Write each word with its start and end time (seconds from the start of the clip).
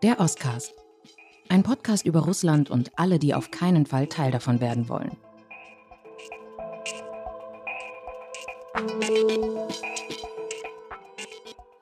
Der 0.00 0.20
Oscast. 0.20 0.74
Ein 1.48 1.64
Podcast 1.64 2.06
über 2.06 2.20
Russland 2.20 2.70
und 2.70 2.96
alle, 2.96 3.18
die 3.18 3.34
auf 3.34 3.50
keinen 3.50 3.84
Fall 3.84 4.06
Teil 4.06 4.30
davon 4.30 4.60
werden 4.60 4.88
wollen. 4.88 5.16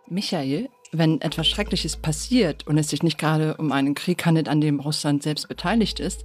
Michael, 0.09 0.71
wenn 0.93 1.21
etwas 1.21 1.47
Schreckliches 1.47 1.99
passiert 1.99 2.67
und 2.67 2.79
es 2.79 2.89
sich 2.89 3.03
nicht 3.03 3.19
gerade 3.19 3.59
um 3.59 3.71
einen 3.71 3.95
Krieg 3.95 4.25
handelt, 4.25 4.49
an 4.49 4.63
dem 4.63 4.81
Russland 4.81 5.23
selbst 5.23 5.47
beteiligt 5.49 6.01
ist, 6.01 6.25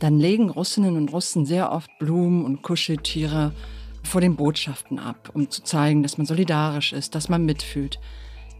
dann 0.00 0.18
legen 0.18 0.50
Russinnen 0.50 0.96
und 0.96 1.12
Russen 1.12 1.46
sehr 1.46 1.70
oft 1.70 1.88
Blumen 2.00 2.44
und 2.44 2.62
Kuscheltiere 2.62 3.52
vor 4.02 4.20
den 4.20 4.34
Botschaften 4.34 4.98
ab, 4.98 5.30
um 5.34 5.48
zu 5.48 5.62
zeigen, 5.62 6.02
dass 6.02 6.18
man 6.18 6.26
solidarisch 6.26 6.92
ist, 6.92 7.14
dass 7.14 7.28
man 7.28 7.44
mitfühlt. 7.44 8.00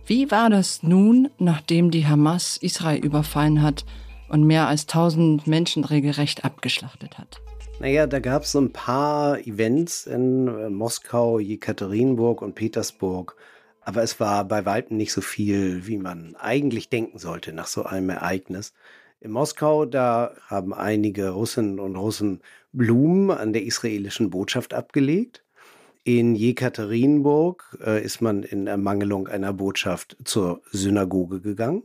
Wie 0.05 0.31
war 0.31 0.51
das 0.51 0.83
nun, 0.83 1.31
nachdem 1.39 1.91
die 1.91 2.07
Hamas 2.07 2.57
Israel 2.57 3.05
überfallen 3.05 3.63
hat 3.63 3.85
und 4.29 4.45
mehr 4.45 4.67
als 4.67 4.83
1000 4.83 5.47
Menschen 5.47 5.85
regelrecht 5.85 6.45
abgeschlachtet 6.45 7.19
hat? 7.19 7.41
Naja, 7.79 8.07
da 8.07 8.19
gab 8.19 8.43
es 8.43 8.53
so 8.53 8.61
ein 8.61 8.73
paar 8.73 9.39
Events 9.47 10.07
in 10.07 10.49
äh, 10.49 10.71
Moskau, 10.71 11.39
Jekaterinburg 11.39 12.43
und 12.43 12.55
Petersburg. 12.55 13.37
Aber 13.81 14.03
es 14.03 14.21
war 14.21 14.45
bei 14.45 14.65
weitem 14.65 14.97
nicht 14.97 15.13
so 15.13 15.21
viel, 15.21 15.87
wie 15.87 15.99
man 15.99 16.37
eigentlich 16.37 16.89
denken 16.89 17.19
sollte 17.19 17.53
nach 17.53 17.67
so 17.67 17.85
einem 17.85 18.11
Ereignis. 18.11 18.73
In 19.21 19.31
Moskau, 19.33 19.85
da 19.85 20.35
haben 20.47 20.75
einige 20.75 21.31
Russinnen 21.31 21.79
und 21.79 21.97
Russen 21.97 22.41
Blumen 22.73 23.31
an 23.31 23.53
der 23.53 23.65
israelischen 23.65 24.31
Botschaft 24.31 24.75
abgelegt. 24.75 25.42
In 26.05 26.35
Jekaterinburg 26.35 27.79
äh, 27.85 28.03
ist 28.03 28.21
man 28.21 28.43
in 28.43 28.67
Ermangelung 28.67 29.29
einer 29.29 29.53
Botschaft 29.53 30.17
zur 30.25 30.63
Synagoge 30.73 31.41
gegangen. 31.41 31.85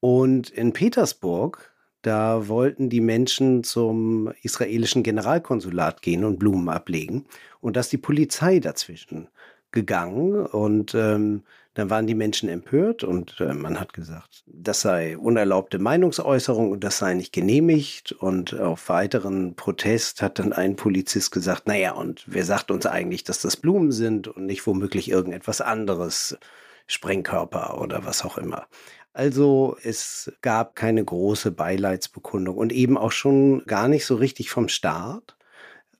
Und 0.00 0.50
in 0.50 0.74
Petersburg, 0.74 1.72
da 2.02 2.46
wollten 2.48 2.90
die 2.90 3.00
Menschen 3.00 3.64
zum 3.64 4.30
israelischen 4.42 5.02
Generalkonsulat 5.02 6.02
gehen 6.02 6.24
und 6.24 6.38
Blumen 6.38 6.68
ablegen. 6.68 7.24
Und 7.60 7.76
dass 7.76 7.88
die 7.88 7.98
Polizei 7.98 8.60
dazwischen 8.60 9.28
gegangen 9.72 10.46
und 10.46 10.94
ähm, 10.94 11.42
dann 11.76 11.90
waren 11.90 12.06
die 12.06 12.14
Menschen 12.14 12.48
empört 12.48 13.04
und 13.04 13.38
äh, 13.38 13.52
man 13.52 13.78
hat 13.78 13.92
gesagt, 13.92 14.44
das 14.46 14.80
sei 14.80 15.18
unerlaubte 15.18 15.78
Meinungsäußerung 15.78 16.70
und 16.70 16.82
das 16.82 16.96
sei 16.96 17.12
nicht 17.12 17.34
genehmigt. 17.34 18.12
Und 18.12 18.58
auf 18.58 18.88
weiteren 18.88 19.56
Protest 19.56 20.22
hat 20.22 20.38
dann 20.38 20.54
ein 20.54 20.76
Polizist 20.76 21.32
gesagt, 21.32 21.68
naja, 21.68 21.92
und 21.92 22.24
wer 22.26 22.46
sagt 22.46 22.70
uns 22.70 22.86
eigentlich, 22.86 23.24
dass 23.24 23.42
das 23.42 23.58
Blumen 23.58 23.92
sind 23.92 24.26
und 24.26 24.46
nicht 24.46 24.66
womöglich 24.66 25.10
irgendetwas 25.10 25.60
anderes, 25.60 26.38
Sprengkörper 26.86 27.78
oder 27.78 28.06
was 28.06 28.24
auch 28.24 28.38
immer. 28.38 28.66
Also 29.12 29.76
es 29.82 30.32
gab 30.40 30.76
keine 30.76 31.04
große 31.04 31.50
Beileidsbekundung 31.50 32.56
und 32.56 32.72
eben 32.72 32.96
auch 32.96 33.12
schon 33.12 33.64
gar 33.66 33.88
nicht 33.88 34.06
so 34.06 34.14
richtig 34.14 34.48
vom 34.48 34.68
Staat 34.68 35.35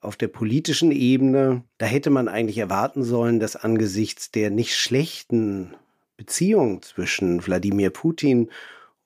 auf 0.01 0.17
der 0.17 0.29
politischen 0.29 0.93
Ebene, 0.93 1.63
da 1.79 1.87
hätte 1.87 2.11
man 2.11 2.29
eigentlich 2.29 2.59
erwarten 2.59 3.03
sollen, 3.03 3.41
dass 3.41 3.57
angesichts 3.57 4.31
der 4.31 4.51
nicht 4.51 4.77
schlechten 4.77 5.75
Beziehung 6.17 6.83
zwischen 6.83 7.45
Wladimir 7.47 7.91
Putin 7.91 8.51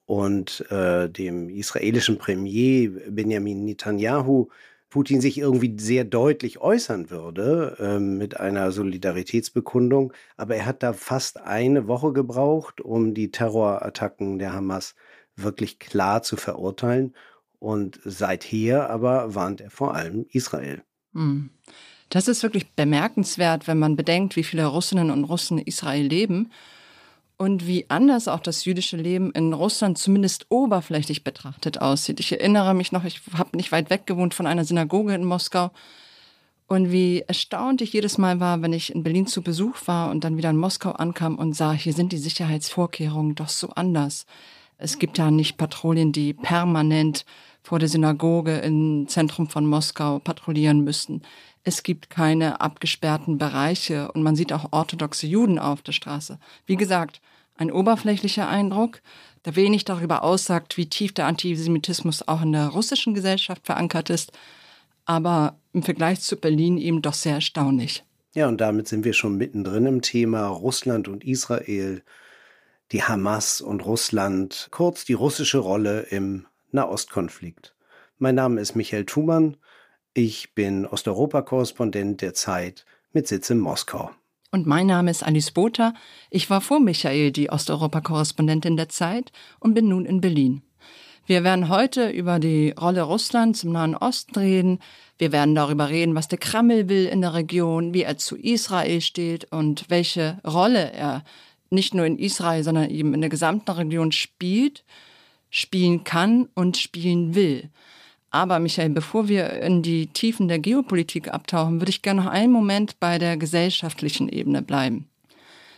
und 0.07 0.65
äh, 0.71 1.09
dem 1.09 1.49
israelischen 1.49 2.19
Premier 2.19 2.91
Benjamin 3.09 3.65
Netanyahu 3.65 4.49
Putin 4.91 5.21
sich 5.21 5.39
irgendwie 5.39 5.77
sehr 5.79 6.05
deutlich 6.05 6.59
äußern 6.59 7.11
würde 7.11 7.77
äh, 7.79 8.01
mit 8.01 8.41
einer 8.41 8.73
Solidaritätsbekundung. 8.73 10.13
Aber 10.37 10.57
er 10.57 10.67
hat 10.67 10.83
da 10.83 10.93
fast 10.93 11.41
eine 11.41 11.87
Woche 11.87 12.12
gebraucht, 12.12 12.81
um 12.81 13.15
die 13.15 13.31
Terrorattacken 13.31 14.41
der 14.41 14.53
Hamas 14.53 14.97
wirklich 15.37 15.79
klar 15.79 16.23
zu 16.23 16.37
verurteilen. 16.37 17.15
Und 17.60 18.00
seither 18.04 18.91
aber 18.91 19.34
warnt 19.34 19.60
er 19.60 19.71
vor 19.71 19.94
allem 19.94 20.26
Israel. 20.31 20.82
Hm. 21.15 21.50
Das 22.09 22.26
ist 22.26 22.43
wirklich 22.43 22.72
bemerkenswert, 22.72 23.69
wenn 23.69 23.78
man 23.78 23.94
bedenkt, 23.94 24.34
wie 24.34 24.43
viele 24.43 24.66
Russinnen 24.66 25.10
und 25.12 25.25
Russen 25.25 25.59
in 25.59 25.66
Israel 25.66 26.04
leben 26.04 26.50
und 27.37 27.66
wie 27.66 27.87
anders 27.88 28.26
auch 28.26 28.41
das 28.41 28.65
jüdische 28.65 28.97
Leben 28.97 29.31
in 29.32 29.53
Russland 29.53 29.97
zumindest 29.97 30.47
oberflächlich 30.49 31.22
betrachtet 31.22 31.81
aussieht. 31.81 32.19
Ich 32.19 32.32
erinnere 32.32 32.75
mich 32.75 32.91
noch, 32.91 33.04
ich 33.04 33.20
habe 33.32 33.56
nicht 33.56 33.70
weit 33.70 33.91
weg 33.91 34.06
gewohnt 34.06 34.34
von 34.34 34.47
einer 34.47 34.65
Synagoge 34.65 35.15
in 35.15 35.25
Moskau 35.25 35.70
und 36.66 36.93
wie 36.93 37.22
erstaunt 37.26 37.81
ich 37.81 37.93
jedes 37.93 38.19
Mal 38.19 38.41
war, 38.41 38.62
wenn 38.62 38.72
ich 38.72 38.94
in 38.94 39.03
Berlin 39.03 39.26
zu 39.26 39.43
Besuch 39.43 39.76
war 39.87 40.10
und 40.10 40.22
dann 40.22 40.37
wieder 40.37 40.50
in 40.50 40.56
Moskau 40.56 40.91
ankam 40.93 41.37
und 41.37 41.53
sah, 41.53 41.72
hier 41.72 41.93
sind 41.93 42.12
die 42.12 42.19
Sicherheitsvorkehrungen 42.19 43.34
doch 43.34 43.49
so 43.49 43.70
anders. 43.70 44.25
Es 44.81 44.99
gibt 44.99 45.19
ja 45.19 45.31
nicht 45.31 45.59
Patrouillen, 45.59 46.11
die 46.13 46.33
permanent 46.33 47.27
vor 47.63 47.79
der 47.79 47.89
Synagoge 47.89 48.57
im 48.59 49.07
Zentrum 49.09 49.49
von 49.49 49.67
Moskau 49.67 50.19
patrouillieren 50.19 50.81
müssen. 50.81 51.23
Es 51.63 51.83
gibt 51.83 52.09
keine 52.09 52.63
abgesperrten 52.63 53.37
Bereiche 53.37 54.11
und 54.13 54.23
man 54.23 54.37
sieht 54.37 54.53
auch 54.55 54.73
orthodoxe 54.73 55.27
Juden 55.27 55.59
auf 55.59 55.83
der 55.83 55.93
Straße. 55.93 56.39
Wie 56.65 56.77
gesagt, 56.77 57.21
ein 57.59 57.71
oberflächlicher 57.71 58.49
Eindruck, 58.49 59.03
der 59.45 59.55
wenig 59.55 59.85
darüber 59.85 60.23
aussagt, 60.23 60.79
wie 60.79 60.89
tief 60.89 61.12
der 61.12 61.27
Antisemitismus 61.27 62.27
auch 62.27 62.41
in 62.41 62.53
der 62.53 62.69
russischen 62.69 63.12
Gesellschaft 63.12 63.67
verankert 63.67 64.09
ist, 64.09 64.33
aber 65.05 65.59
im 65.75 65.83
Vergleich 65.83 66.21
zu 66.21 66.37
Berlin 66.37 66.79
eben 66.79 67.03
doch 67.03 67.15
sehr 67.15 67.35
erstaunlich. 67.35 68.03
Ja, 68.35 68.49
und 68.49 68.62
damit 68.62 68.89
sind 68.89 69.05
wir 69.05 69.12
schon 69.12 69.37
mittendrin 69.37 69.85
im 69.85 70.01
Thema 70.01 70.47
Russland 70.47 71.09
und 71.09 71.25
Israel, 71.25 72.03
die 72.93 73.03
Hamas 73.03 73.61
und 73.61 73.84
Russland, 73.84 74.69
kurz 74.71 75.05
die 75.05 75.12
russische 75.12 75.59
Rolle 75.59 76.01
im 76.11 76.47
Nahostkonflikt. 76.73 77.75
Mein 78.19 78.34
Name 78.34 78.61
ist 78.61 78.75
Michael 78.75 79.06
Thumann. 79.06 79.56
Ich 80.12 80.55
bin 80.55 80.87
Osteuropa-Korrespondent 80.87 82.21
der 82.21 82.34
Zeit 82.34 82.84
mit 83.12 83.29
Sitz 83.29 83.50
in 83.50 83.59
Moskau. 83.59 84.11
Und 84.53 84.67
mein 84.67 84.89
Name 84.89 85.11
ist 85.11 85.23
Alice 85.23 85.53
Botha. 85.53 85.95
Ich 86.31 86.50
war 86.50 86.61
vor 86.61 86.81
Michael 86.81 87.31
die 87.31 87.50
Osteuropa-Korrespondentin 87.50 88.77
der 88.77 88.89
Zeit 88.89 89.31
und 89.61 89.75
bin 89.75 89.89
nun 89.89 90.05
in 90.05 90.21
Berlin. 90.21 90.62
Wir 91.27 91.45
werden 91.45 91.69
heute 91.69 92.09
über 92.09 92.41
die 92.41 92.71
Rolle 92.71 93.03
Russlands 93.03 93.62
im 93.62 93.71
Nahen 93.71 93.95
Osten 93.95 94.37
reden. 94.37 94.81
Wir 95.17 95.31
werden 95.31 95.55
darüber 95.55 95.89
reden, 95.89 96.17
was 96.17 96.27
der 96.27 96.39
Kreml 96.39 96.89
will 96.89 97.06
in 97.06 97.21
der 97.21 97.34
Region, 97.34 97.95
wie 97.95 98.03
er 98.03 98.19
zu 98.19 98.37
Israel 98.37 99.00
steht 99.00 99.53
und 99.53 99.84
welche 99.89 100.41
Rolle 100.45 100.91
er 100.93 101.23
nicht 101.70 101.94
nur 101.94 102.04
in 102.04 102.19
Israel, 102.19 102.62
sondern 102.64 102.91
eben 102.91 103.14
in 103.14 103.20
der 103.20 103.31
gesamten 103.31 103.70
Region 103.70 104.12
spielt 104.12 104.84
spielen 105.50 106.04
kann 106.04 106.48
und 106.54 106.76
spielen 106.76 107.34
will. 107.34 107.69
Aber 108.31 108.60
Michael, 108.60 108.91
bevor 108.91 109.28
wir 109.28 109.50
in 109.60 109.82
die 109.82 110.06
Tiefen 110.06 110.47
der 110.47 110.60
Geopolitik 110.60 111.28
abtauchen, 111.28 111.81
würde 111.81 111.91
ich 111.91 112.03
gerne 112.03 112.22
noch 112.22 112.31
einen 112.31 112.53
Moment 112.53 113.00
bei 113.00 113.19
der 113.19 113.36
gesellschaftlichen 113.36 114.28
Ebene 114.28 114.62
bleiben. 114.62 115.08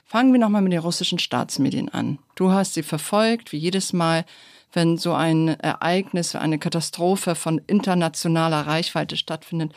Fangen 0.05 0.33
wir 0.33 0.41
nochmal 0.41 0.61
mit 0.61 0.75
den 0.75 0.81
russischen 0.81 1.19
Staatsmedien 1.19 1.89
an. 1.89 2.19
Du 2.35 2.51
hast 2.51 2.75
sie 2.75 2.83
verfolgt, 2.83 3.53
wie 3.53 3.57
jedes 3.57 3.95
Mal, 3.95 4.27
wenn 4.75 4.99
so 4.99 5.15
ein 5.15 5.49
Ereignis, 5.49 6.35
eine 6.35 6.59
Katastrophe 6.59 7.35
von 7.35 7.59
internationaler 7.67 8.67
Reichweite 8.67 9.17
stattfindet. 9.17 9.73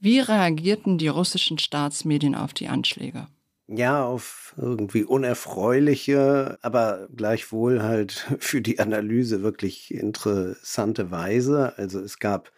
Wie 0.00 0.20
reagierten 0.20 0.96
die 0.96 1.08
russischen 1.08 1.58
Staatsmedien 1.58 2.34
auf 2.34 2.54
die 2.54 2.68
Anschläge? 2.68 3.26
Ja, 3.68 4.04
auf 4.04 4.54
irgendwie 4.56 5.04
unerfreuliche, 5.04 6.58
aber 6.62 7.08
gleichwohl 7.14 7.82
halt 7.82 8.12
für 8.38 8.60
die 8.62 8.78
Analyse 8.78 9.42
wirklich 9.42 9.92
interessante 9.92 11.10
Weise. 11.10 11.74
Also 11.76 12.00
es 12.00 12.18
gab 12.18 12.52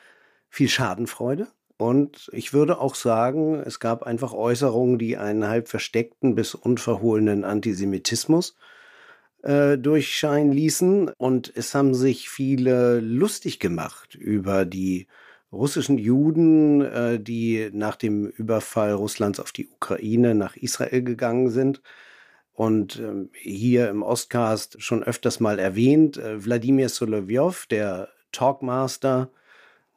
viel 0.50 0.68
Schadenfreude. 0.68 1.48
Und 1.78 2.28
ich 2.32 2.52
würde 2.52 2.80
auch 2.80 2.94
sagen, 2.96 3.62
es 3.64 3.78
gab 3.80 4.02
einfach 4.02 4.32
Äußerungen, 4.32 4.98
die 4.98 5.16
einen 5.16 5.46
halb 5.46 5.68
versteckten 5.68 6.34
bis 6.34 6.54
unverhohlenen 6.54 7.44
Antisemitismus 7.44 8.56
äh, 9.42 9.78
durchscheinen 9.78 10.52
ließen. 10.52 11.10
Und 11.18 11.52
es 11.56 11.74
haben 11.74 11.94
sich 11.94 12.28
viele 12.30 13.00
lustig 13.00 13.60
gemacht 13.60 14.14
über 14.16 14.64
die 14.64 15.06
russischen 15.52 15.98
Juden, 15.98 16.82
äh, 16.82 17.20
die 17.20 17.70
nach 17.72 17.96
dem 17.96 18.26
Überfall 18.26 18.92
Russlands 18.92 19.40
auf 19.40 19.52
die 19.52 19.68
Ukraine 19.68 20.34
nach 20.34 20.56
Israel 20.56 21.02
gegangen 21.02 21.50
sind. 21.50 21.82
Und 22.52 22.98
ähm, 22.98 23.30
hier 23.32 23.88
im 23.88 24.02
Ostcast 24.02 24.82
schon 24.82 25.02
öfters 25.02 25.40
mal 25.40 25.58
erwähnt, 25.58 26.16
äh, 26.16 26.44
Wladimir 26.44 26.88
Solovyov, 26.88 27.66
der 27.66 28.08
Talkmaster 28.32 29.30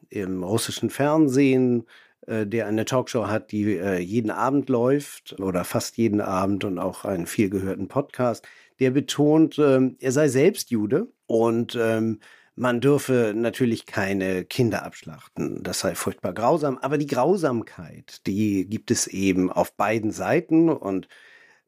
im 0.10 0.44
russischen 0.44 0.90
Fernsehen, 0.90 1.88
äh, 2.28 2.46
der 2.46 2.68
eine 2.68 2.86
Talkshow 2.86 3.28
hat, 3.28 3.52
die 3.52 3.64
jeden 4.00 4.32
Abend 4.32 4.70
läuft 4.70 5.40
oder 5.40 5.64
fast 5.64 5.98
jeden 5.98 6.22
Abend 6.22 6.64
und 6.64 6.78
auch 6.78 7.04
einen 7.04 7.26
viel 7.26 7.50
gehörten 7.50 7.88
Podcast, 7.88 8.48
der 8.82 8.92
betont, 8.92 9.60
ähm, 9.60 9.96
er 10.00 10.12
sei 10.12 10.28
selbst 10.28 10.72
Jude 10.72 11.08
und 11.28 11.78
ähm, 11.80 12.20
man 12.56 12.82
dürfe 12.82 13.34
natürlich 13.36 13.86
keine 13.86 14.46
Kinder 14.46 14.84
abschlachten. 14.84 15.64
Das 15.64 15.80
sei 15.80 15.96
furchtbar 15.96 16.34
grausam. 16.34 16.78
Aber 16.78 16.98
die 16.98 17.08
Grausamkeit, 17.08 18.26
die 18.28 18.68
gibt 18.68 18.92
es 18.92 19.08
eben 19.08 19.52
auf 19.52 19.74
beiden 19.76 20.12
Seiten 20.12 20.70
und 20.70 21.08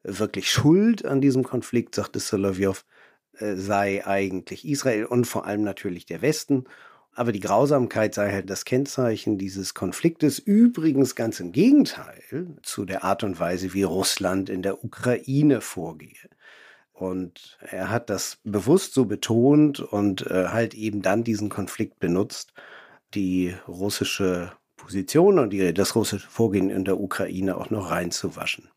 wirklich 0.03 0.51
Schuld 0.51 1.05
an 1.05 1.21
diesem 1.21 1.43
Konflikt, 1.43 1.95
sagte 1.95 2.19
Solovyov, 2.19 2.85
äh, 3.37 3.55
sei 3.55 4.05
eigentlich 4.05 4.67
Israel 4.67 5.05
und 5.05 5.25
vor 5.25 5.45
allem 5.45 5.63
natürlich 5.63 6.05
der 6.05 6.21
Westen. 6.21 6.65
Aber 7.15 7.31
die 7.31 7.39
Grausamkeit 7.39 8.13
sei 8.15 8.31
halt 8.31 8.49
das 8.49 8.65
Kennzeichen 8.65 9.37
dieses 9.37 9.73
Konfliktes. 9.73 10.39
Übrigens 10.39 11.15
ganz 11.15 11.39
im 11.39 11.51
Gegenteil 11.51 12.57
zu 12.63 12.85
der 12.85 13.03
Art 13.03 13.23
und 13.23 13.39
Weise, 13.39 13.73
wie 13.73 13.83
Russland 13.83 14.49
in 14.49 14.63
der 14.63 14.83
Ukraine 14.83 15.61
vorgehe. 15.61 16.29
Und 16.93 17.57
er 17.59 17.89
hat 17.89 18.09
das 18.09 18.37
bewusst 18.43 18.93
so 18.93 19.05
betont 19.05 19.79
und 19.79 20.25
äh, 20.27 20.47
halt 20.49 20.73
eben 20.75 21.01
dann 21.01 21.23
diesen 21.23 21.49
Konflikt 21.49 21.99
benutzt, 21.99 22.53
die 23.13 23.55
russische 23.67 24.51
Position 24.77 25.39
und 25.39 25.51
die, 25.51 25.73
das 25.73 25.95
russische 25.95 26.29
Vorgehen 26.29 26.69
in 26.69 26.85
der 26.85 26.99
Ukraine 26.99 27.57
auch 27.57 27.69
noch 27.69 27.89
reinzuwaschen. 27.89 28.69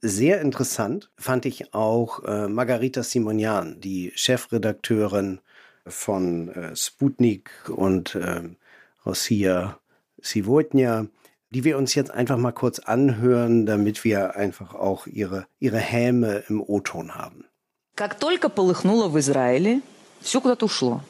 Sehr 0.00 0.40
interessant 0.40 1.10
fand 1.18 1.44
ich 1.44 1.74
auch 1.74 2.22
äh, 2.24 2.46
Margarita 2.48 3.02
Simonian, 3.02 3.80
die 3.80 4.12
Chefredakteurin 4.14 5.40
von 5.86 6.50
äh, 6.50 6.76
Sputnik 6.76 7.50
und 7.68 8.14
äh, 8.14 8.42
Rossiya 9.04 9.80
Sivotnia, 10.20 11.06
die 11.53 11.63
wir 11.63 11.77
uns 11.77 11.93
jetzt 11.95 12.11
einfach 12.11 12.37
mal 12.37 12.51
kurz 12.51 12.79
anhören, 12.79 13.65
damit 13.65 14.03
wir 14.03 14.35
einfach 14.35 14.73
auch 14.73 15.07
ihre, 15.07 15.45
ihre 15.59 15.77
Häme 15.77 16.43
im 16.49 16.61
O-Ton 16.61 17.15
haben. 17.15 17.45
Как 17.95 18.19
только 18.19 18.49
полыхнуло 18.49 19.07
в 19.07 19.17
Израиле, 19.19 19.81
все 20.21 20.41
куда-то 20.41 20.65
ушло. 20.65 21.01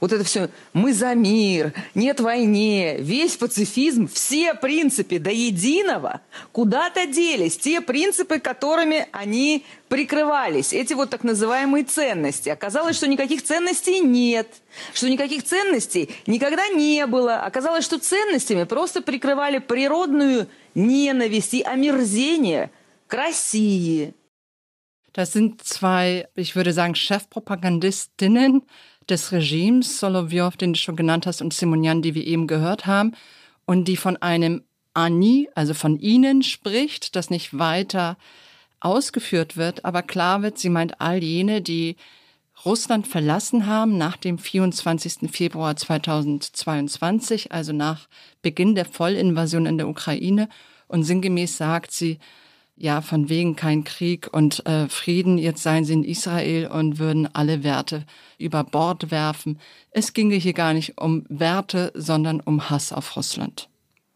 Вот 0.00 0.12
это 0.12 0.24
все 0.24 0.50
«мы 0.72 0.92
за 0.92 1.14
мир», 1.14 1.72
«нет 1.94 2.20
войне», 2.20 2.96
весь 2.98 3.36
пацифизм, 3.36 4.08
все 4.08 4.54
принципы 4.54 5.18
до 5.18 5.30
единого 5.30 6.20
куда-то 6.52 7.06
делись. 7.06 7.56
Те 7.56 7.80
принципы, 7.80 8.38
которыми 8.38 9.08
они 9.12 9.64
прикрывались, 9.88 10.72
эти 10.72 10.94
вот 10.94 11.10
так 11.10 11.22
называемые 11.22 11.84
ценности. 11.84 12.48
Оказалось, 12.48 12.96
что 12.96 13.06
никаких 13.06 13.42
ценностей 13.42 14.00
нет, 14.00 14.48
что 14.94 15.08
никаких 15.08 15.44
ценностей 15.44 16.10
никогда 16.26 16.68
не 16.68 17.06
было. 17.06 17.40
Оказалось, 17.40 17.84
что 17.84 17.98
ценностями 17.98 18.64
просто 18.64 19.02
прикрывали 19.02 19.58
природную 19.58 20.48
ненависть 20.74 21.54
и 21.54 21.62
омерзение 21.62 22.70
к 23.06 23.14
России. 23.14 24.14
Das 25.14 25.34
sind 25.34 25.62
zwei, 25.62 26.26
ich 26.36 26.56
würde 26.56 26.72
sagen, 26.72 26.94
Chefpropagandistinnen, 26.94 28.62
des 29.08 29.32
Regimes, 29.32 29.98
Solovyov, 29.98 30.56
den 30.56 30.72
du 30.72 30.78
schon 30.78 30.96
genannt 30.96 31.26
hast, 31.26 31.42
und 31.42 31.52
Simonian, 31.52 32.02
die 32.02 32.14
wir 32.14 32.26
eben 32.26 32.46
gehört 32.46 32.86
haben, 32.86 33.12
und 33.64 33.86
die 33.86 33.96
von 33.96 34.16
einem 34.16 34.62
Ani, 34.94 35.48
also 35.54 35.74
von 35.74 35.98
ihnen 35.98 36.42
spricht, 36.42 37.16
das 37.16 37.30
nicht 37.30 37.58
weiter 37.58 38.16
ausgeführt 38.80 39.56
wird, 39.56 39.84
aber 39.84 40.02
klar 40.02 40.42
wird, 40.42 40.58
sie 40.58 40.68
meint 40.68 41.00
all 41.00 41.22
jene, 41.22 41.62
die 41.62 41.96
Russland 42.64 43.06
verlassen 43.06 43.66
haben 43.66 43.98
nach 43.98 44.16
dem 44.16 44.38
24. 44.38 45.30
Februar 45.30 45.76
2022, 45.76 47.52
also 47.52 47.72
nach 47.72 48.08
Beginn 48.40 48.74
der 48.74 48.84
Vollinvasion 48.84 49.66
in 49.66 49.78
der 49.78 49.88
Ukraine. 49.88 50.48
Und 50.86 51.02
sinngemäß 51.04 51.56
sagt 51.56 51.90
sie, 51.90 52.18
ja, 52.82 53.00
von 53.00 53.28
wegen 53.28 53.54
kein 53.54 53.84
Krieg 53.84 54.28
und 54.32 54.66
äh, 54.66 54.88
Frieden, 54.88 55.38
jetzt 55.38 55.62
seien 55.62 55.84
sie 55.84 55.92
in 55.92 56.02
Israel 56.02 56.66
und 56.66 56.98
würden 56.98 57.32
alle 57.32 57.62
Werte 57.62 58.04
über 58.38 58.64
Bord 58.64 59.12
werfen. 59.12 59.60
Es 59.92 60.14
ginge 60.14 60.34
hier 60.34 60.52
gar 60.52 60.74
nicht 60.74 60.98
um 60.98 61.24
Werte, 61.28 61.92
sondern 61.94 62.40
um 62.40 62.70
Hass 62.70 62.92
auf 62.92 63.14
Russland. 63.14 63.68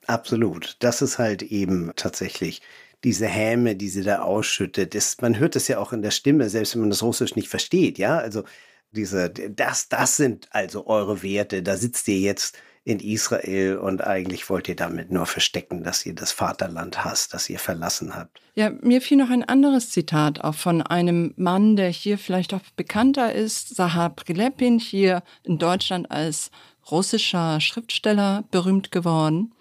Absolut. 0.08 0.74
Das 0.80 1.00
ist 1.00 1.16
halt 1.18 1.42
eben 1.42 1.92
tatsächlich 1.94 2.60
diese 3.04 3.28
Häme, 3.28 3.76
die 3.76 3.88
sie 3.88 4.02
da 4.02 4.22
ausschüttet. 4.22 4.96
Das, 4.96 5.18
man 5.20 5.38
hört 5.38 5.54
es 5.54 5.68
ja 5.68 5.78
auch 5.78 5.92
in 5.92 6.02
der 6.02 6.10
Stimme, 6.10 6.48
selbst 6.48 6.74
wenn 6.74 6.80
man 6.80 6.90
das 6.90 7.04
Russisch 7.04 7.36
nicht 7.36 7.48
versteht, 7.48 7.98
ja. 7.98 8.18
Also 8.18 8.42
diese, 8.90 9.30
das, 9.30 9.88
das 9.88 10.16
sind 10.16 10.48
also 10.50 10.88
eure 10.88 11.22
Werte. 11.22 11.62
Da 11.62 11.76
sitzt 11.76 12.08
ihr 12.08 12.18
jetzt 12.18 12.58
in 12.86 13.00
Israel 13.00 13.78
und 13.78 14.06
eigentlich 14.06 14.48
wollt 14.48 14.68
ihr 14.68 14.76
damit 14.76 15.10
nur 15.10 15.26
verstecken, 15.26 15.82
dass 15.82 16.06
ihr 16.06 16.14
das 16.14 16.30
Vaterland 16.30 17.04
hasst, 17.04 17.34
das 17.34 17.50
ihr 17.50 17.58
verlassen 17.58 18.14
habt. 18.14 18.40
Ja, 18.54 18.70
mir 18.80 19.02
fiel 19.02 19.18
noch 19.18 19.28
ein 19.28 19.42
anderes 19.42 19.90
Zitat 19.90 20.40
auch 20.44 20.54
von 20.54 20.82
einem 20.82 21.34
Mann, 21.36 21.74
der 21.74 21.88
hier 21.88 22.16
vielleicht 22.16 22.54
auch 22.54 22.60
bekannter 22.76 23.34
ist, 23.34 23.74
Sahar 23.74 24.10
Prilepin, 24.10 24.78
hier 24.78 25.24
in 25.42 25.58
Deutschland 25.58 26.12
als 26.12 26.52
russischer 26.88 27.60
Schriftsteller 27.60 28.44
berühmt 28.52 28.92
geworden. 28.92 29.52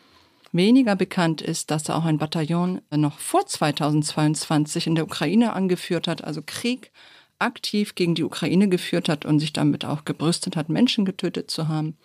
Weniger 0.52 0.96
bekannt 0.96 1.42
ist, 1.42 1.72
dass 1.72 1.90
er 1.90 1.98
auch 1.98 2.06
ein 2.06 2.20
Bataillon 2.20 2.80
noch 2.96 3.18
vor 3.18 3.48
2022 3.48 4.86
in 4.86 4.94
der 4.94 5.06
Ukraine 5.06 5.54
angeführt 5.54 6.08
hat, 6.08 6.24
also 6.24 6.44
Krieg 6.46 6.92
aktiv 7.40 7.96
gegen 7.96 8.14
die 8.14 8.24
Ukraine 8.24 8.70
geführt 8.70 9.10
hat 9.10 9.26
und 9.26 9.40
sich 9.40 9.52
damit 9.52 9.84
auch 9.84 10.06
gebrüstet 10.06 10.56
hat, 10.56 10.70
Menschen 10.70 11.06
getötet 11.06 11.50
zu 11.50 11.68
haben. 11.68 11.98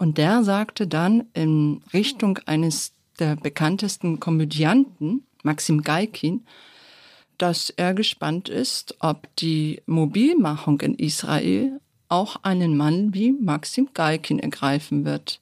Und 0.00 0.16
der 0.16 0.42
sagte 0.44 0.86
dann 0.86 1.24
in 1.34 1.82
Richtung 1.92 2.38
eines 2.46 2.94
der 3.18 3.36
bekanntesten 3.36 4.18
Komödianten, 4.18 5.26
Maxim 5.42 5.82
Gaikin, 5.82 6.46
dass 7.36 7.68
er 7.68 7.92
gespannt 7.92 8.48
ist, 8.48 8.96
ob 9.00 9.28
die 9.36 9.82
Mobilmachung 9.84 10.80
in 10.80 10.94
Israel 10.94 11.82
auch 12.08 12.36
einen 12.44 12.78
Mann 12.78 13.12
wie 13.12 13.32
Maxim 13.32 13.90
Galkin 13.92 14.38
ergreifen 14.38 15.04
wird. 15.04 15.38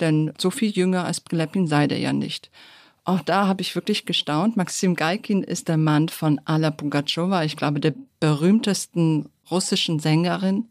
Denn 0.00 0.32
so 0.38 0.50
viel 0.50 0.72
jünger 0.72 1.04
als 1.04 1.20
Prilepin 1.20 1.68
sei 1.68 1.86
der 1.86 2.00
ja 2.00 2.12
nicht. 2.12 2.50
Auch 3.04 3.20
da 3.20 3.46
habe 3.46 3.62
ich 3.62 3.76
wirklich 3.76 4.06
gestaunt. 4.06 4.56
Maxim 4.56 4.96
Galkin 4.96 5.44
ist 5.44 5.68
der 5.68 5.76
Mann 5.76 6.08
von 6.08 6.40
Alla 6.46 6.72
Pugachowa, 6.72 7.44
ich 7.44 7.56
glaube, 7.56 7.78
der 7.78 7.94
berühmtesten 8.18 9.28
russischen 9.52 10.00
Sängerin. 10.00 10.66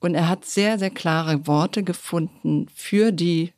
Und 0.00 0.14
er 0.14 0.28
hat 0.28 0.44
sehr, 0.44 0.78
sehr 0.78 0.90
klare 0.90 1.46
Worte 1.46 1.82
gefunden 1.82 2.66
für 2.74 3.12
die 3.12 3.52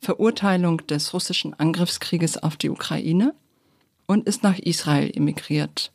Verurteilung 0.00 0.86
des 0.86 1.14
russischen 1.14 1.54
Angriffskrieges 1.54 2.42
auf 2.42 2.56
die 2.56 2.70
Ukraine 2.70 3.34
und 4.06 4.26
ist 4.26 4.42
nach 4.42 4.58
Israel 4.58 5.10
emigriert. 5.14 5.92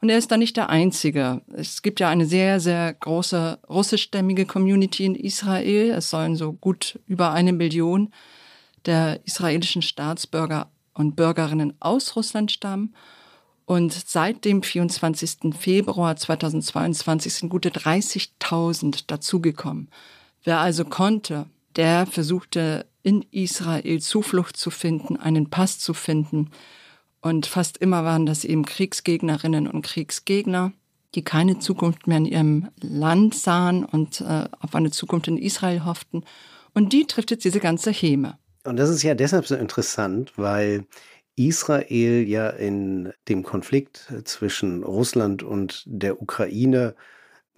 Und 0.00 0.10
er 0.10 0.18
ist 0.18 0.30
da 0.30 0.36
nicht 0.36 0.56
der 0.56 0.68
Einzige. 0.68 1.42
Es 1.52 1.82
gibt 1.82 2.00
ja 2.00 2.08
eine 2.08 2.26
sehr, 2.26 2.60
sehr 2.60 2.92
große 2.92 3.58
russischstämmige 3.68 4.46
Community 4.46 5.04
in 5.04 5.14
Israel. 5.14 5.90
Es 5.90 6.10
sollen 6.10 6.36
so 6.36 6.52
gut 6.52 7.00
über 7.06 7.32
eine 7.32 7.52
Million 7.52 8.12
der 8.84 9.20
israelischen 9.24 9.82
Staatsbürger 9.82 10.70
und 10.94 11.16
Bürgerinnen 11.16 11.74
aus 11.80 12.14
Russland 12.14 12.52
stammen. 12.52 12.94
Und 13.66 13.92
seit 13.92 14.44
dem 14.44 14.62
24. 14.62 15.52
Februar 15.58 16.16
2022 16.16 17.34
sind 17.34 17.48
gute 17.48 17.70
30.000 17.70 19.04
dazugekommen. 19.08 19.88
Wer 20.44 20.60
also 20.60 20.84
konnte, 20.84 21.46
der 21.74 22.06
versuchte 22.06 22.86
in 23.02 23.24
Israel 23.32 24.00
Zuflucht 24.00 24.56
zu 24.56 24.70
finden, 24.70 25.16
einen 25.16 25.50
Pass 25.50 25.80
zu 25.80 25.94
finden. 25.94 26.50
Und 27.20 27.46
fast 27.46 27.76
immer 27.78 28.04
waren 28.04 28.24
das 28.24 28.44
eben 28.44 28.64
Kriegsgegnerinnen 28.64 29.66
und 29.66 29.82
Kriegsgegner, 29.82 30.72
die 31.16 31.22
keine 31.22 31.58
Zukunft 31.58 32.06
mehr 32.06 32.18
in 32.18 32.24
ihrem 32.24 32.68
Land 32.80 33.34
sahen 33.34 33.84
und 33.84 34.20
äh, 34.20 34.48
auf 34.60 34.76
eine 34.76 34.92
Zukunft 34.92 35.26
in 35.26 35.38
Israel 35.38 35.84
hofften. 35.84 36.24
Und 36.72 36.92
die 36.92 37.06
trifft 37.06 37.32
jetzt 37.32 37.44
diese 37.44 37.60
ganze 37.60 37.90
Häme. 37.90 38.38
Und 38.62 38.76
das 38.76 38.90
ist 38.90 39.02
ja 39.02 39.14
deshalb 39.14 39.46
so 39.46 39.56
interessant, 39.56 40.32
weil 40.36 40.86
Israel 41.36 42.26
ja 42.26 42.48
in 42.50 43.12
dem 43.28 43.42
Konflikt 43.42 44.12
zwischen 44.24 44.82
Russland 44.82 45.42
und 45.42 45.82
der 45.86 46.20
Ukraine 46.20 46.94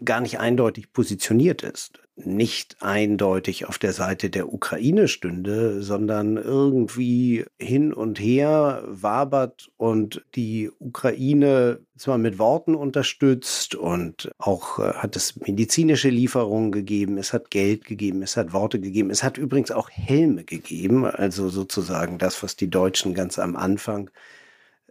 gar 0.04 0.20
nicht 0.20 0.38
eindeutig 0.38 0.92
positioniert 0.92 1.62
ist 1.62 2.00
nicht 2.24 2.76
eindeutig 2.80 3.66
auf 3.66 3.78
der 3.78 3.92
Seite 3.92 4.30
der 4.30 4.52
Ukraine 4.52 5.08
stünde, 5.08 5.82
sondern 5.82 6.36
irgendwie 6.36 7.44
hin 7.58 7.92
und 7.92 8.18
her 8.18 8.82
wabert 8.86 9.70
und 9.76 10.24
die 10.34 10.70
Ukraine 10.78 11.80
zwar 11.96 12.18
mit 12.18 12.38
Worten 12.38 12.74
unterstützt 12.74 13.74
und 13.74 14.30
auch 14.38 14.78
äh, 14.78 14.94
hat 14.94 15.16
es 15.16 15.36
medizinische 15.36 16.08
Lieferungen 16.08 16.72
gegeben, 16.72 17.18
es 17.18 17.32
hat 17.32 17.50
Geld 17.50 17.84
gegeben, 17.84 18.22
es 18.22 18.36
hat 18.36 18.52
Worte 18.52 18.80
gegeben, 18.80 19.10
es 19.10 19.22
hat 19.22 19.38
übrigens 19.38 19.70
auch 19.70 19.90
Helme 19.90 20.44
gegeben, 20.44 21.04
also 21.04 21.48
sozusagen 21.48 22.18
das, 22.18 22.42
was 22.42 22.56
die 22.56 22.70
Deutschen 22.70 23.14
ganz 23.14 23.38
am 23.38 23.56
Anfang 23.56 24.10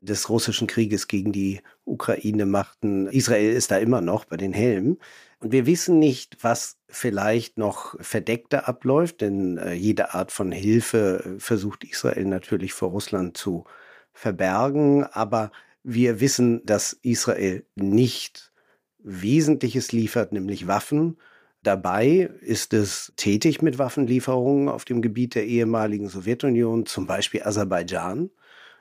des 0.02 0.30
russischen 0.30 0.68
Krieges 0.68 1.08
gegen 1.08 1.32
die 1.32 1.62
Ukraine 1.86 2.46
machten. 2.46 3.08
Israel 3.08 3.54
ist 3.54 3.72
da 3.72 3.78
immer 3.78 4.02
noch 4.02 4.26
bei 4.26 4.38
den 4.38 4.54
Helmen. 4.54 4.98
Und 5.40 5.52
wir 5.52 5.66
wissen 5.68 6.00
nicht, 6.00 6.38
was 6.42 6.78
vielleicht 6.90 7.58
noch 7.58 7.96
verdeckter 8.00 8.68
abläuft, 8.68 9.22
denn 9.22 9.58
äh, 9.58 9.74
jede 9.74 10.14
Art 10.14 10.32
von 10.32 10.52
Hilfe 10.52 11.24
äh, 11.24 11.40
versucht 11.40 11.84
Israel 11.84 12.26
natürlich 12.26 12.74
vor 12.74 12.90
Russland 12.90 13.38
zu 13.38 13.66
verbergen. 14.14 15.04
Aber 15.04 15.52
wir 15.84 16.20
wissen, 16.20 16.66
dass 16.66 16.94
Israel 17.04 17.66
nicht 17.76 18.52
Wesentliches 19.00 19.92
liefert, 19.92 20.32
nämlich 20.32 20.68
Waffen. 20.68 21.18
Dabei 21.62 22.30
ist 22.42 22.74
es 22.74 23.14
tätig 23.16 23.62
mit 23.62 23.78
Waffenlieferungen 23.78 24.70
auf 24.70 24.86
dem 24.86 25.02
Gebiet 25.02 25.36
der 25.36 25.46
ehemaligen 25.46 26.10
Sowjetunion, 26.10 26.86
zum 26.86 27.06
Beispiel 27.06 27.44
Aserbaidschan. 27.44 28.32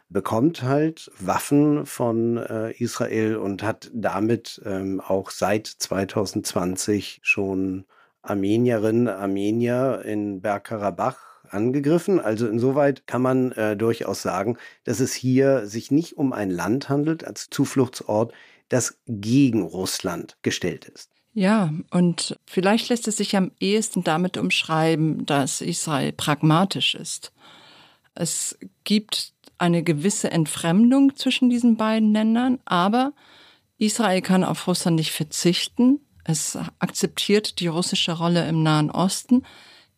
Bekommt 0.09 0.63
halt 0.63 1.11
Waffen 1.19 1.87
von 1.87 2.37
äh, 2.37 2.73
Israel 2.73 3.37
und 3.37 3.63
hat 3.63 3.91
damit 3.93 4.61
ähm, 4.65 5.01
auch 5.01 5.31
seit 5.31 5.67
2020 5.67 7.21
schon 7.23 7.85
Armenierinnen, 8.23 9.09
Armenier 9.09 10.03
in 10.05 10.41
Bergkarabach 10.41 11.19
angegriffen. 11.51 12.21
Also 12.21 12.49
insoweit 12.49 13.07
kann 13.07 13.23
man 13.23 13.53
äh, 13.53 13.77
durchaus 13.77 14.23
sagen, 14.23 14.59
dass 14.85 15.01
es 15.01 15.13
hier 15.13 15.67
sich 15.67 15.91
nicht 15.91 16.17
um 16.17 16.33
ein 16.33 16.51
Land 16.51 16.89
handelt 16.89 17.25
als 17.25 17.49
Zufluchtsort, 17.51 18.33
das 18.69 18.99
gegen 19.07 19.63
Russland 19.63 20.37
gestellt 20.43 20.87
ist. 20.87 21.11
Ja, 21.33 21.73
und 21.91 22.39
vielleicht 22.47 22.89
lässt 22.89 23.07
es 23.09 23.19
sich 23.19 23.37
am 23.37 23.53
ehesten 23.61 24.03
damit 24.03 24.39
umschreiben, 24.39 25.27
dass 25.27 25.61
Israel 25.61 26.13
pragmatisch 26.13 26.95
ist. 26.95 27.33
Es 28.15 28.59
gibt 28.85 29.35
eine 29.59 29.83
gewisse 29.83 30.31
Entfremdung 30.31 31.17
zwischen 31.17 31.51
diesen 31.51 31.77
beiden 31.77 32.13
Ländern, 32.13 32.59
aber 32.65 33.13
Israel 33.79 34.23
kann 34.23 34.45
auf 34.45 34.67
Russland 34.67 34.97
nicht 34.97 35.13
verzichten. 35.13 36.01
Es 36.25 36.59
akzeptiert 36.79 37.61
die 37.61 37.69
russische 37.69 38.13
Rolle 38.13 38.49
im 38.49 38.63
Nahen 38.63 38.91
Osten. 38.91 39.43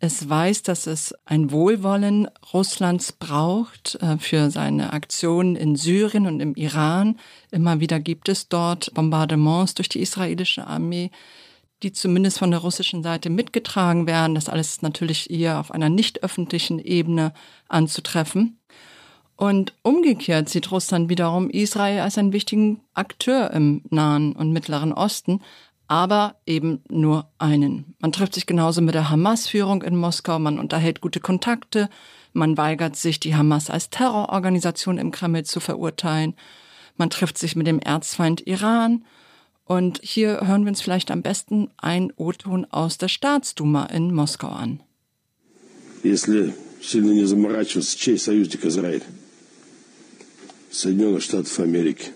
Es 0.00 0.29
weiß, 0.29 0.62
dass 0.62 0.87
es 0.87 1.12
ein 1.25 1.50
Wohlwollen 1.50 2.29
Russlands 2.53 3.12
braucht 3.12 3.97
äh, 4.00 4.19
für 4.19 4.50
seine 4.50 4.93
Aktionen 4.93 5.57
in 5.57 5.75
Syrien 5.75 6.27
und 6.27 6.38
im 6.38 6.55
Iran. 6.55 7.19
Immer 7.50 7.81
wieder 7.81 7.99
gibt 7.99 8.29
es 8.29 8.49
dort 8.49 8.95
Bombardements 8.95 9.75
durch 9.75 9.88
die 9.88 10.00
israelische 10.00 10.67
Armee, 10.67 11.11
die 11.83 11.93
zumindest 11.93 12.38
von 12.38 12.53
der 12.53 12.61
russischen 12.61 13.03
Seite 13.03 13.29
mitgetragen 13.29 14.07
werden. 14.07 14.37
Das 14.37 14.49
alles 14.49 14.83
natürlich 14.83 15.31
eher 15.31 15.59
auf 15.59 15.73
einer 15.73 15.88
nicht 15.88 16.23
öffentlichen 16.23 16.79
Ebene 16.79 17.33
anzutreffen. 17.69 18.61
Und 19.38 19.74
umgekehrt 19.82 20.48
sieht 20.48 20.72
Russland 20.72 21.10
wiederum 21.10 21.50
Israel 21.50 22.01
als 22.01 22.18
einen 22.18 22.34
wichtigen 22.34 22.82
Akteur 22.94 23.51
im 23.51 23.82
Nahen 23.89 24.34
und 24.34 24.51
Mittleren 24.51 24.94
Osten, 24.94 25.42
aber 25.88 26.36
eben 26.46 26.82
nur 26.89 27.27
einen. 27.39 27.96
Man 28.00 28.12
trifft 28.12 28.34
sich 28.36 28.46
genauso 28.46 28.82
mit 28.82 28.96
der 28.96 29.10
Hamas-Führung 29.10 29.82
in 29.82 29.96
Moskau, 29.96 30.39
man 30.39 30.60
unterhält 30.60 31.01
gute 31.01 31.20
Kontakte, 31.20 31.89
man 32.32 32.58
weigert 32.58 32.96
sich, 32.96 33.20
die 33.20 33.36
Hamas 33.36 33.70
als 33.70 33.89
Terrororganisation 33.89 34.98
im 34.98 35.12
Kreml 35.12 35.44
zu 35.44 35.60
verurteilen, 35.60 36.36
man 36.98 37.10
trifft 37.10 37.38
sich 37.38 37.56
mit 37.56 37.68
dem 37.68 37.80
Erzfeind 37.80 38.46
Iran. 38.48 39.03
Und 39.65 40.00
hier 40.03 40.42
hören 40.42 40.63
wir 40.63 40.70
uns 40.70 40.82
vielleicht 40.82 41.10
am 41.10 41.22
besten 41.22 41.70
ein 41.77 42.12
O-Ton 42.18 42.65
aus 42.70 42.98
der 42.98 43.08
Staatsduma 43.08 43.86
in 43.86 44.13
Moskau 44.13 44.50
an. 44.50 44.82
Если 46.03 46.53
сильно 46.82 47.12
не 47.12 47.25
заморачиваться, 47.25 47.98
чей 47.98 48.18
союзник 48.18 48.65
Израиль? 48.65 49.03
Соединенных 50.71 51.23
Штатов 51.23 51.59
Америки. 51.61 52.13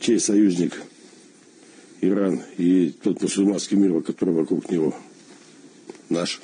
Чей 0.00 0.20
союзник 0.20 0.80
Иран 2.00 2.42
и 2.58 2.90
тот 2.90 3.22
мусульманский 3.22 3.76
мир, 3.76 4.02
который 4.02 4.34
вокруг 4.34 4.70
него. 4.70 4.94
Наш. 6.10 6.40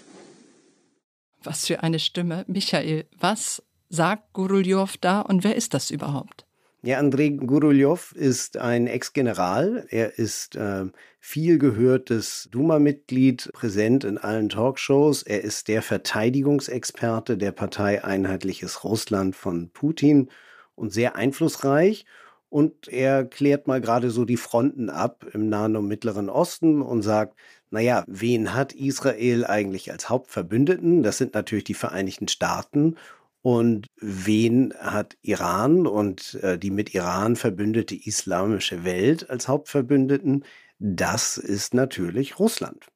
Was 1.44 1.66
für 1.66 1.82
eine 1.82 1.98
Stimme. 1.98 2.44
Michael, 2.48 3.06
was 3.18 3.62
sagt 3.88 4.32
Guruljow 4.32 4.88
da 5.00 5.20
und 5.20 5.44
wer 5.44 5.56
ist 5.56 5.74
das 5.74 5.90
überhaupt? 5.90 6.46
Ja, 6.82 6.98
Andrei 6.98 7.28
Guruljow 7.28 8.12
ist 8.12 8.56
ein 8.56 8.86
Ex-General. 8.86 9.84
Er 9.90 10.18
ist 10.18 10.56
äh, 10.56 10.86
viel 11.18 11.58
gehörtes 11.58 12.48
Duma-Mitglied, 12.50 13.50
präsent 13.52 14.04
in 14.04 14.16
allen 14.16 14.48
Talkshows. 14.48 15.22
Er 15.22 15.44
ist 15.44 15.68
der 15.68 15.82
Verteidigungsexperte 15.82 17.36
der 17.36 17.52
Partei 17.52 18.02
Einheitliches 18.02 18.82
Russland 18.82 19.36
von 19.36 19.68
Putin 19.68 20.30
und 20.74 20.90
sehr 20.90 21.16
einflussreich. 21.16 22.06
Und 22.48 22.88
er 22.88 23.26
klärt 23.26 23.66
mal 23.66 23.82
gerade 23.82 24.10
so 24.10 24.24
die 24.24 24.38
Fronten 24.38 24.88
ab 24.88 25.26
im 25.34 25.50
Nahen 25.50 25.76
und 25.76 25.86
Mittleren 25.86 26.30
Osten 26.30 26.80
und 26.80 27.02
sagt, 27.02 27.36
naja, 27.68 28.04
wen 28.06 28.54
hat 28.54 28.72
Israel 28.72 29.44
eigentlich 29.44 29.92
als 29.92 30.08
Hauptverbündeten? 30.08 31.02
Das 31.02 31.18
sind 31.18 31.34
natürlich 31.34 31.64
die 31.64 31.74
Vereinigten 31.74 32.26
Staaten. 32.26 32.96
Und 33.42 33.86
wen 33.96 34.74
hat 34.78 35.16
Iran 35.22 35.86
und 35.86 36.34
äh, 36.42 36.58
die 36.58 36.70
mit 36.70 36.94
Iran 36.94 37.36
verbündete 37.36 37.94
islamische 37.94 38.84
Welt 38.84 39.30
als 39.30 39.48
Hauptverbündeten? 39.48 40.44
Das 40.78 41.38
ist 41.38 41.72
natürlich 41.74 42.38
Russland. 42.38 42.86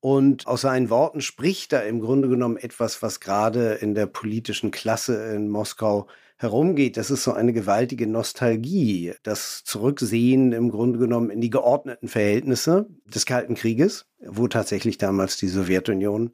Und 0.00 0.46
aus 0.46 0.60
seinen 0.60 0.90
Worten 0.90 1.20
spricht 1.20 1.72
da 1.72 1.80
im 1.80 2.00
Grunde 2.00 2.28
genommen 2.28 2.56
etwas, 2.56 3.02
was 3.02 3.18
gerade 3.18 3.74
in 3.74 3.94
der 3.94 4.06
politischen 4.06 4.70
Klasse 4.70 5.34
in 5.34 5.48
Moskau 5.48 6.06
herumgeht, 6.38 6.96
das 6.96 7.10
ist 7.10 7.24
so 7.24 7.32
eine 7.32 7.52
gewaltige 7.52 8.06
Nostalgie, 8.06 9.12
das 9.24 9.64
Zurücksehen 9.64 10.52
im 10.52 10.70
Grunde 10.70 11.00
genommen 11.00 11.30
in 11.30 11.40
die 11.40 11.50
geordneten 11.50 12.06
Verhältnisse 12.06 12.88
des 13.06 13.26
Kalten 13.26 13.56
Krieges, 13.56 14.06
wo 14.20 14.46
tatsächlich 14.46 14.98
damals 14.98 15.36
die 15.36 15.48
Sowjetunion 15.48 16.32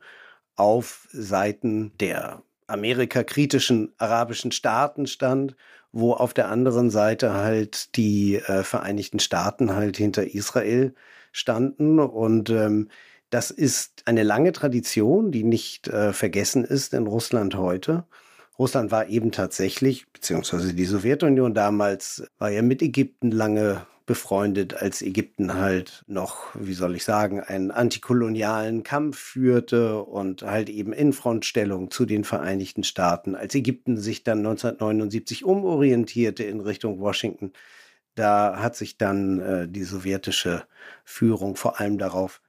auf 0.56 1.08
Seiten 1.10 1.92
der 1.98 2.42
amerikakritischen 2.66 3.94
arabischen 3.98 4.52
Staaten 4.52 5.06
stand, 5.06 5.56
wo 5.92 6.12
auf 6.12 6.34
der 6.34 6.48
anderen 6.48 6.90
Seite 6.90 7.34
halt 7.34 7.96
die 7.96 8.36
äh, 8.36 8.62
Vereinigten 8.62 9.20
Staaten 9.20 9.74
halt 9.74 9.96
hinter 9.96 10.34
Israel 10.34 10.94
standen 11.32 11.98
und 11.98 12.50
ähm, 12.50 12.88
das 13.30 13.50
ist 13.50 14.02
eine 14.04 14.22
lange 14.22 14.52
Tradition, 14.52 15.32
die 15.32 15.42
nicht 15.42 15.88
äh, 15.88 16.12
vergessen 16.12 16.64
ist 16.64 16.94
in 16.94 17.06
Russland 17.06 17.56
heute. 17.56 18.04
Russland 18.58 18.92
war 18.92 19.08
eben 19.08 19.32
tatsächlich, 19.32 20.06
beziehungsweise 20.12 20.74
die 20.74 20.84
Sowjetunion 20.84 21.54
damals, 21.54 22.24
war 22.38 22.50
ja 22.50 22.62
mit 22.62 22.80
Ägypten 22.82 23.32
lange 23.32 23.86
befreundet, 24.06 24.74
als 24.74 25.00
Ägypten 25.00 25.54
halt 25.54 26.04
noch, 26.06 26.54
wie 26.54 26.74
soll 26.74 26.94
ich 26.94 27.04
sagen, 27.04 27.40
einen 27.40 27.70
antikolonialen 27.70 28.82
Kampf 28.82 29.18
führte 29.18 30.02
und 30.02 30.42
halt 30.42 30.68
eben 30.68 30.92
in 30.92 31.12
Frontstellung 31.12 31.90
zu 31.90 32.04
den 32.04 32.24
Vereinigten 32.24 32.84
Staaten. 32.84 33.34
Als 33.34 33.54
Ägypten 33.54 33.96
sich 33.96 34.22
dann 34.22 34.38
1979 34.38 35.44
umorientierte 35.44 36.44
in 36.44 36.60
Richtung 36.60 37.00
Washington, 37.00 37.52
da 38.14 38.58
hat 38.60 38.76
sich 38.76 38.98
dann 38.98 39.40
äh, 39.40 39.68
die 39.68 39.84
sowjetische 39.84 40.64
Führung 41.04 41.56
vor 41.56 41.80
allem 41.80 41.98
darauf 41.98 42.40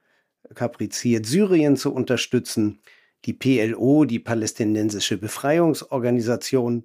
kapriziert, 0.54 1.26
Syrien 1.26 1.76
zu 1.76 1.92
unterstützen. 1.92 2.80
Die 3.24 3.32
PLO, 3.32 4.04
die 4.04 4.20
palästinensische 4.20 5.16
Befreiungsorganisation, 5.18 6.84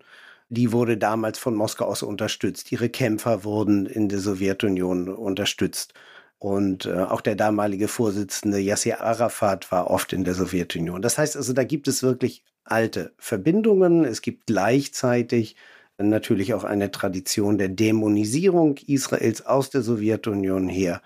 die 0.51 0.73
wurde 0.73 0.97
damals 0.97 1.39
von 1.39 1.55
Moskau 1.55 1.85
aus 1.85 2.03
unterstützt. 2.03 2.73
Ihre 2.73 2.89
Kämpfer 2.89 3.45
wurden 3.45 3.85
in 3.85 4.09
der 4.09 4.19
Sowjetunion 4.19 5.07
unterstützt. 5.07 5.93
Und 6.39 6.85
äh, 6.87 7.03
auch 7.03 7.21
der 7.21 7.35
damalige 7.35 7.87
Vorsitzende 7.87 8.59
Yasser 8.59 8.99
Arafat 8.99 9.71
war 9.71 9.89
oft 9.89 10.11
in 10.11 10.25
der 10.25 10.33
Sowjetunion. 10.33 11.01
Das 11.01 11.17
heißt 11.17 11.37
also, 11.37 11.53
da 11.53 11.63
gibt 11.63 11.87
es 11.87 12.03
wirklich 12.03 12.43
alte 12.65 13.13
Verbindungen. 13.17 14.03
Es 14.03 14.21
gibt 14.21 14.47
gleichzeitig 14.47 15.55
natürlich 15.97 16.53
auch 16.53 16.65
eine 16.65 16.91
Tradition 16.91 17.57
der 17.57 17.69
Dämonisierung 17.69 18.75
Israels 18.87 19.45
aus 19.45 19.69
der 19.69 19.83
Sowjetunion 19.83 20.67
her. 20.67 21.01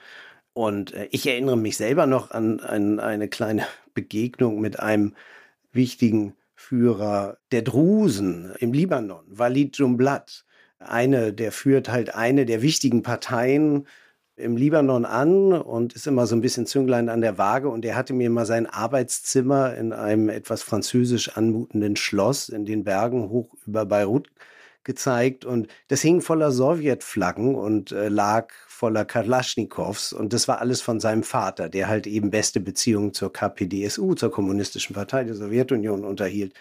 Und 0.54 0.92
äh, 0.96 1.08
ich 1.12 1.28
erinnere 1.28 1.58
mich 1.58 1.78
selber 1.78 2.08
noch 2.08 2.32
an, 2.32 2.62
an 2.62 3.00
eine 3.00 3.28
kleine 3.28 3.68
Begegnung 3.94 4.60
mit 4.60 4.80
einem 4.80 5.14
wichtigen 5.72 6.34
Führer 6.68 7.38
der 7.52 7.62
Drusen 7.62 8.52
im 8.58 8.74
Libanon, 8.74 9.24
Walid 9.28 9.78
Jumblat. 9.78 10.46
Eine, 10.80 11.32
der 11.32 11.52
führt 11.52 11.90
halt 11.90 12.16
eine 12.16 12.48
der 12.48 12.64
wichtigen 12.64 13.04
Parteien 13.04 13.86
im 14.36 14.58
Libanon 14.58 15.06
an 15.06 15.54
und 15.54 15.94
ist 15.94 16.08
immer 16.08 16.26
so 16.26 16.36
ein 16.36 16.42
bisschen 16.42 16.66
Zünglein 16.66 17.10
an 17.10 17.22
der 17.22 17.38
Waage. 17.38 17.70
Und 17.70 17.86
er 17.86 17.96
hatte 17.96 18.14
mir 18.14 18.32
mal 18.32 18.48
sein 18.48 18.66
Arbeitszimmer 18.66 19.76
in 19.76 19.94
einem 19.94 20.28
etwas 20.30 20.64
französisch 20.64 21.38
anmutenden 21.38 21.96
Schloss 21.98 22.50
in 22.50 22.66
den 22.66 22.84
Bergen 22.84 23.30
hoch 23.30 23.54
über 23.68 23.86
Beirut 23.86 24.32
gezeigt 24.86 25.44
und 25.44 25.68
das 25.90 26.02
hing 26.02 26.22
voller 26.22 26.52
Sowjetflaggen 26.52 27.56
und 27.56 27.92
äh, 27.92 28.08
lag 28.08 28.54
voller 28.68 29.04
Kalaschnikows 29.04 30.14
und 30.14 30.32
das 30.32 30.48
war 30.48 30.60
alles 30.62 30.82
von 30.82 31.00
seinem 31.00 31.24
Vater, 31.24 31.68
der 31.68 31.90
halt 31.90 32.08
eben 32.08 32.30
beste 32.30 32.60
Beziehungen 32.60 33.14
zur 33.14 33.34
KPDSU, 33.34 34.14
zur 34.14 34.32
Kommunistischen 34.32 34.96
Partei 34.96 35.24
der 35.24 35.36
Sowjetunion 35.36 36.06
unterhielt. 36.06 36.54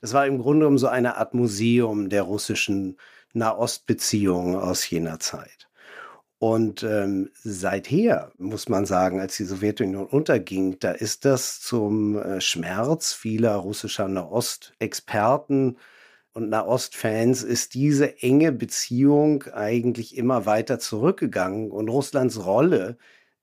Das 0.00 0.12
war 0.12 0.26
im 0.26 0.38
Grunde 0.38 0.60
genommen 0.60 0.78
so 0.78 0.88
eine 0.88 1.16
Art 1.16 1.34
Museum 1.34 2.08
der 2.08 2.22
russischen 2.22 2.96
Nahostbeziehungen 3.32 4.56
aus 4.56 4.88
jener 4.88 5.18
Zeit. 5.20 5.68
Und 6.38 6.82
ähm, 6.82 7.28
seither 7.34 8.32
muss 8.38 8.70
man 8.70 8.86
sagen, 8.86 9.20
als 9.20 9.36
die 9.36 9.44
Sowjetunion 9.44 10.06
unterging, 10.06 10.78
da 10.78 10.92
ist 10.92 11.26
das 11.26 11.60
zum 11.60 12.16
äh, 12.16 12.40
Schmerz 12.40 13.12
vieler 13.12 13.56
russischer 13.56 14.08
Nahostexperten 14.08 15.76
und 16.32 16.48
Nahostfans 16.48 17.42
ist 17.42 17.74
diese 17.74 18.22
enge 18.22 18.52
Beziehung 18.52 19.44
eigentlich 19.52 20.16
immer 20.16 20.46
weiter 20.46 20.78
zurückgegangen 20.78 21.70
und 21.70 21.88
Russlands 21.88 22.44
Rolle 22.44 22.96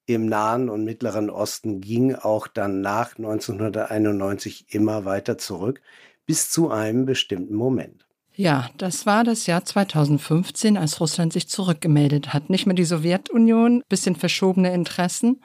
im 0.05 0.25
Nahen 0.25 0.69
und 0.69 0.85
Mittleren 0.85 1.29
Osten 1.29 1.81
ging 1.81 2.15
auch 2.15 2.47
dann 2.47 2.81
nach 2.81 3.17
1991 3.17 4.73
immer 4.73 5.03
weiter 5.03 5.37
zurück 5.37 5.81
bis 6.25 6.49
zu 6.49 6.71
einem 6.71 7.05
bestimmten 7.05 7.55
Moment. 7.55 8.05
Ja, 8.33 8.69
das 8.77 9.05
war 9.05 9.23
das 9.23 9.47
Jahr 9.47 9.65
2015, 9.65 10.77
als 10.77 10.99
Russland 10.99 11.33
sich 11.33 11.49
zurückgemeldet 11.49 12.33
hat. 12.33 12.49
Nicht 12.49 12.67
mehr 12.67 12.75
die 12.75 12.85
Sowjetunion, 12.85 13.81
bisschen 13.89 14.15
verschobene 14.15 14.73
Interessen, 14.73 15.41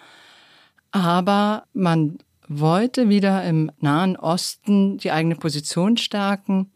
aber 0.91 1.65
man 1.73 2.19
wollte 2.49 3.09
wieder 3.09 3.45
im 3.45 3.71
Nahen 3.81 4.17
Osten 4.17 4.99
die 4.99 5.11
eigene 5.11 5.37
Position 5.37 5.97
stärken. 5.97 6.72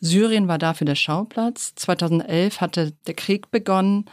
Syrien 0.00 0.48
war 0.48 0.58
dafür 0.58 0.84
der 0.84 0.94
Schauplatz. 0.94 1.74
2011 1.74 2.60
hatte 2.60 2.92
der 3.06 3.14
Krieg 3.14 3.50
begonnen. 3.50 4.06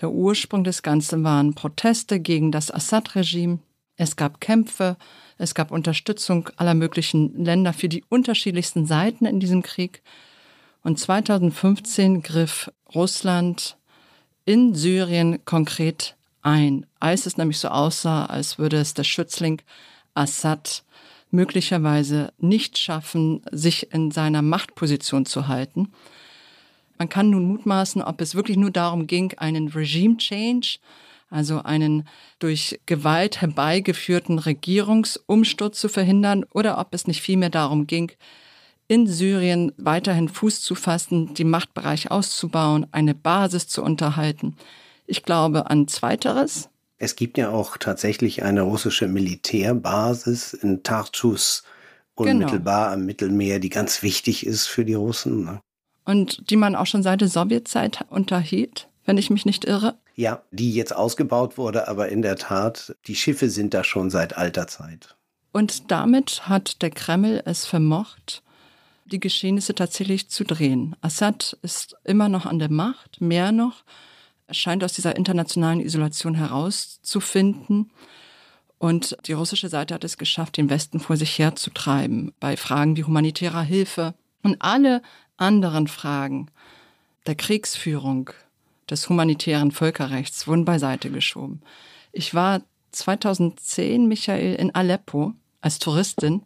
Der 0.00 0.10
Ursprung 0.10 0.64
des 0.64 0.82
Ganzen 0.82 1.24
waren 1.24 1.54
Proteste 1.54 2.20
gegen 2.20 2.52
das 2.52 2.70
Assad-Regime. 2.70 3.58
Es 3.96 4.14
gab 4.14 4.40
Kämpfe, 4.40 4.96
es 5.38 5.54
gab 5.54 5.72
Unterstützung 5.72 6.48
aller 6.56 6.74
möglichen 6.74 7.44
Länder 7.44 7.72
für 7.72 7.88
die 7.88 8.04
unterschiedlichsten 8.08 8.86
Seiten 8.86 9.26
in 9.26 9.40
diesem 9.40 9.62
Krieg. 9.62 10.02
Und 10.84 10.98
2015 10.98 12.22
griff 12.22 12.70
Russland 12.94 13.76
in 14.44 14.74
Syrien 14.74 15.44
konkret 15.44 16.16
ein, 16.42 16.86
als 17.00 17.26
es 17.26 17.36
nämlich 17.36 17.58
so 17.58 17.68
aussah, 17.68 18.26
als 18.26 18.58
würde 18.58 18.78
es 18.78 18.94
der 18.94 19.04
Schützling 19.04 19.60
Assad 20.14 20.84
möglicherweise 21.30 22.32
nicht 22.38 22.78
schaffen, 22.78 23.42
sich 23.50 23.92
in 23.92 24.10
seiner 24.10 24.42
Machtposition 24.42 25.26
zu 25.26 25.48
halten. 25.48 25.92
Man 26.98 27.08
kann 27.08 27.30
nun 27.30 27.46
mutmaßen, 27.46 28.02
ob 28.02 28.20
es 28.20 28.34
wirklich 28.34 28.56
nur 28.56 28.70
darum 28.70 29.06
ging, 29.06 29.32
einen 29.36 29.68
Regime 29.68 30.16
Change, 30.16 30.78
also 31.30 31.62
einen 31.62 32.08
durch 32.38 32.80
Gewalt 32.86 33.40
herbeigeführten 33.40 34.38
Regierungsumsturz 34.38 35.78
zu 35.78 35.88
verhindern, 35.88 36.44
oder 36.52 36.78
ob 36.78 36.94
es 36.94 37.06
nicht 37.06 37.22
vielmehr 37.22 37.50
darum 37.50 37.86
ging, 37.86 38.10
in 38.88 39.06
Syrien 39.06 39.72
weiterhin 39.76 40.28
Fuß 40.28 40.62
zu 40.62 40.74
fassen, 40.74 41.34
die 41.34 41.44
Machtbereich 41.44 42.10
auszubauen, 42.10 42.86
eine 42.90 43.14
Basis 43.14 43.68
zu 43.68 43.82
unterhalten. 43.82 44.56
Ich 45.06 45.22
glaube 45.22 45.70
an 45.70 45.86
Zweiteres. 45.88 46.70
Es 46.98 47.14
gibt 47.14 47.38
ja 47.38 47.50
auch 47.50 47.76
tatsächlich 47.76 48.42
eine 48.42 48.62
russische 48.62 49.06
Militärbasis 49.06 50.52
in 50.52 50.82
Tartus, 50.82 51.62
unmittelbar 52.14 52.86
genau. 52.86 52.94
am 52.94 53.06
Mittelmeer, 53.06 53.60
die 53.60 53.70
ganz 53.70 54.02
wichtig 54.02 54.44
ist 54.44 54.66
für 54.66 54.84
die 54.84 54.94
Russen. 54.94 55.44
Ne? 55.44 55.60
Und 56.04 56.50
die 56.50 56.56
man 56.56 56.74
auch 56.74 56.86
schon 56.86 57.04
seit 57.04 57.20
der 57.20 57.28
Sowjetzeit 57.28 58.04
unterhielt, 58.10 58.88
wenn 59.04 59.16
ich 59.16 59.30
mich 59.30 59.46
nicht 59.46 59.64
irre. 59.64 59.96
Ja, 60.16 60.42
die 60.50 60.74
jetzt 60.74 60.94
ausgebaut 60.94 61.56
wurde, 61.56 61.86
aber 61.86 62.08
in 62.08 62.22
der 62.22 62.36
Tat, 62.36 62.96
die 63.06 63.14
Schiffe 63.14 63.48
sind 63.48 63.72
da 63.72 63.84
schon 63.84 64.10
seit 64.10 64.36
alter 64.36 64.66
Zeit. 64.66 65.16
Und 65.52 65.90
damit 65.92 66.48
hat 66.48 66.82
der 66.82 66.90
Kreml 66.90 67.42
es 67.44 67.64
vermocht, 67.64 68.42
die 69.04 69.20
Geschehnisse 69.20 69.74
tatsächlich 69.74 70.28
zu 70.28 70.44
drehen. 70.44 70.96
Assad 71.00 71.56
ist 71.62 71.96
immer 72.04 72.28
noch 72.28 72.46
an 72.46 72.58
der 72.58 72.70
Macht, 72.70 73.20
mehr 73.20 73.52
noch, 73.52 73.84
scheint 74.50 74.84
aus 74.84 74.92
dieser 74.92 75.16
internationalen 75.16 75.80
Isolation 75.80 76.34
herauszufinden. 76.34 77.90
Und 78.78 79.16
die 79.26 79.32
russische 79.32 79.68
Seite 79.68 79.94
hat 79.94 80.04
es 80.04 80.18
geschafft, 80.18 80.56
den 80.56 80.70
Westen 80.70 81.00
vor 81.00 81.16
sich 81.16 81.38
herzutreiben 81.38 82.32
bei 82.40 82.56
Fragen 82.56 82.96
wie 82.96 83.04
humanitärer 83.04 83.62
Hilfe 83.62 84.14
und 84.42 84.56
alle 84.60 85.02
anderen 85.36 85.88
Fragen 85.88 86.50
der 87.26 87.34
Kriegsführung, 87.34 88.30
des 88.88 89.08
humanitären 89.08 89.70
Völkerrechts 89.70 90.46
wurden 90.46 90.64
beiseite 90.64 91.10
geschoben. 91.10 91.60
Ich 92.12 92.34
war 92.34 92.62
2010, 92.92 94.08
Michael, 94.08 94.54
in 94.54 94.74
Aleppo 94.74 95.34
als 95.60 95.78
Touristin 95.78 96.42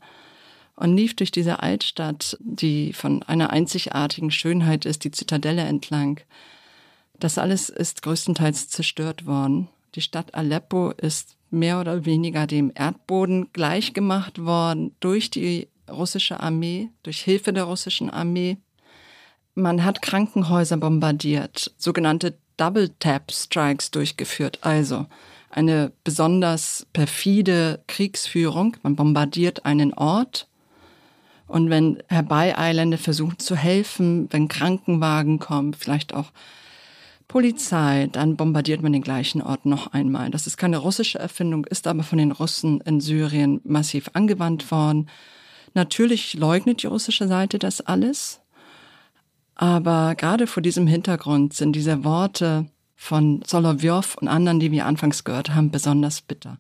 und 0.74 0.96
lief 0.96 1.14
durch 1.14 1.30
diese 1.30 1.62
Altstadt, 1.62 2.36
die 2.40 2.92
von 2.92 3.22
einer 3.22 3.50
einzigartigen 3.50 4.30
Schönheit 4.30 4.84
ist, 4.84 5.04
die 5.04 5.12
Zitadelle 5.12 5.62
entlang. 5.62 6.20
Das 7.18 7.38
alles 7.38 7.68
ist 7.68 8.02
größtenteils 8.02 8.68
zerstört 8.68 9.26
worden. 9.26 9.68
Die 9.94 10.00
Stadt 10.00 10.34
Aleppo 10.34 10.90
ist 10.90 11.36
mehr 11.50 11.80
oder 11.80 12.04
weniger 12.04 12.46
dem 12.46 12.72
Erdboden 12.74 13.52
gleichgemacht 13.52 14.44
worden 14.44 14.94
durch 15.00 15.30
die 15.30 15.68
russische 15.90 16.40
Armee, 16.40 16.90
durch 17.02 17.20
Hilfe 17.20 17.52
der 17.52 17.64
russischen 17.64 18.10
Armee. 18.10 18.56
Man 19.54 19.84
hat 19.84 20.00
Krankenhäuser 20.00 20.78
bombardiert, 20.78 21.74
sogenannte 21.76 22.38
Double 22.56 22.90
Tap 22.98 23.30
Strikes 23.30 23.90
durchgeführt, 23.90 24.58
also 24.62 25.06
eine 25.50 25.92
besonders 26.04 26.86
perfide 26.94 27.82
Kriegsführung. 27.86 28.76
Man 28.82 28.96
bombardiert 28.96 29.66
einen 29.66 29.92
Ort, 29.92 30.48
und 31.52 31.68
wenn 31.68 32.02
Herbeieilende 32.08 32.96
versuchen 32.96 33.38
zu 33.38 33.54
helfen, 33.56 34.26
wenn 34.30 34.48
Krankenwagen 34.48 35.38
kommen, 35.38 35.74
vielleicht 35.74 36.14
auch 36.14 36.32
Polizei, 37.32 38.10
dann 38.12 38.36
bombardiert 38.36 38.82
man 38.82 38.92
den 38.92 39.00
gleichen 39.00 39.40
Ort 39.40 39.64
noch 39.64 39.94
einmal. 39.94 40.30
Das 40.30 40.46
ist 40.46 40.58
keine 40.58 40.76
russische 40.76 41.18
Erfindung, 41.18 41.64
ist 41.64 41.86
aber 41.86 42.02
von 42.02 42.18
den 42.18 42.30
Russen 42.30 42.82
in 42.82 43.00
Syrien 43.00 43.62
massiv 43.64 44.10
angewandt 44.12 44.70
worden. 44.70 45.08
Natürlich 45.72 46.34
leugnet 46.34 46.82
die 46.82 46.88
russische 46.88 47.26
Seite 47.26 47.58
das 47.58 47.80
alles. 47.80 48.40
Aber 49.54 50.14
gerade 50.14 50.46
vor 50.46 50.62
diesem 50.62 50.86
Hintergrund 50.86 51.54
sind 51.54 51.74
diese 51.74 52.04
Worte 52.04 52.66
von 52.96 53.40
Solovyov 53.46 54.18
und 54.18 54.28
anderen, 54.28 54.60
die 54.60 54.70
wir 54.70 54.84
anfangs 54.84 55.24
gehört 55.24 55.54
haben, 55.54 55.70
besonders 55.70 56.20
bitter. 56.20 56.58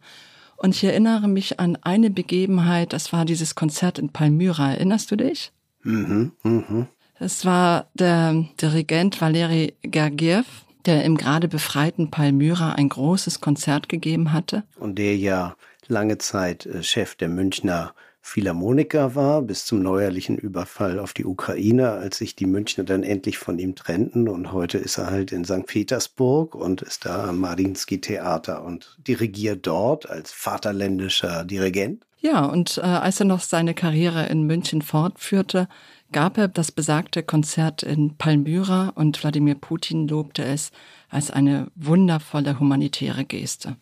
Und 0.56 0.74
ich 0.74 0.84
erinnere 0.84 1.28
mich 1.28 1.60
an 1.60 1.76
eine 1.82 2.08
Begebenheit, 2.08 2.94
das 2.94 3.12
war 3.12 3.26
dieses 3.26 3.54
Konzert 3.54 3.98
in 3.98 4.08
Palmyra. 4.08 4.70
Erinnerst 4.70 5.10
du 5.10 5.16
dich? 5.16 5.52
Mhm, 5.82 6.32
mhm. 6.42 6.88
Es 7.22 7.44
war 7.44 7.86
der 7.94 8.46
Dirigent 8.60 9.20
Valeri 9.20 9.74
Gergiev, 9.82 10.44
der 10.86 11.04
im 11.04 11.16
gerade 11.16 11.46
befreiten 11.46 12.10
Palmyra 12.10 12.72
ein 12.72 12.88
großes 12.88 13.40
Konzert 13.40 13.88
gegeben 13.88 14.32
hatte. 14.32 14.64
Und 14.80 14.98
der 14.98 15.16
ja 15.16 15.54
lange 15.86 16.18
Zeit 16.18 16.66
äh, 16.66 16.82
Chef 16.82 17.14
der 17.14 17.28
Münchner 17.28 17.94
Philharmoniker 18.22 19.14
war, 19.14 19.40
bis 19.42 19.66
zum 19.66 19.82
neuerlichen 19.82 20.36
Überfall 20.36 20.98
auf 20.98 21.12
die 21.12 21.24
Ukraine, 21.24 21.92
als 21.92 22.18
sich 22.18 22.34
die 22.34 22.46
Münchner 22.46 22.82
dann 22.82 23.04
endlich 23.04 23.38
von 23.38 23.60
ihm 23.60 23.76
trennten. 23.76 24.28
Und 24.28 24.50
heute 24.50 24.78
ist 24.78 24.98
er 24.98 25.08
halt 25.08 25.30
in 25.30 25.44
St. 25.44 25.66
Petersburg 25.66 26.56
und 26.56 26.82
ist 26.82 27.04
da 27.04 27.28
am 27.28 27.38
Marinsky 27.38 28.00
Theater 28.00 28.64
und 28.64 28.98
dirigiert 29.06 29.64
dort 29.68 30.10
als 30.10 30.32
vaterländischer 30.32 31.44
Dirigent. 31.44 32.04
Ja, 32.18 32.44
und 32.44 32.78
äh, 32.78 32.82
als 32.82 33.18
er 33.18 33.26
noch 33.26 33.40
seine 33.40 33.74
Karriere 33.74 34.26
in 34.26 34.44
München 34.44 34.82
fortführte, 34.82 35.68
gab 36.12 36.38
er 36.38 36.48
das 36.48 36.70
besagte 36.70 37.22
Konzert 37.22 37.82
in 37.82 38.16
Palmyra 38.16 38.90
und 38.94 39.22
Wladimir 39.22 39.54
Putin 39.54 40.06
lobte 40.06 40.44
es 40.44 40.70
als 41.08 41.30
eine 41.30 41.68
wundervolle 41.74 42.60
humanitäre 42.60 43.24
Geste. 43.24 43.76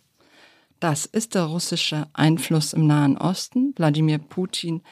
Das 0.78 1.04
ist 1.04 1.34
der 1.34 1.42
russische 1.42 2.06
Einfluss 2.14 2.72
im 2.72 2.86
Nahen 2.86 3.18
Osten. 3.18 3.74
Wladimir 3.76 4.18
Putin 4.18 4.82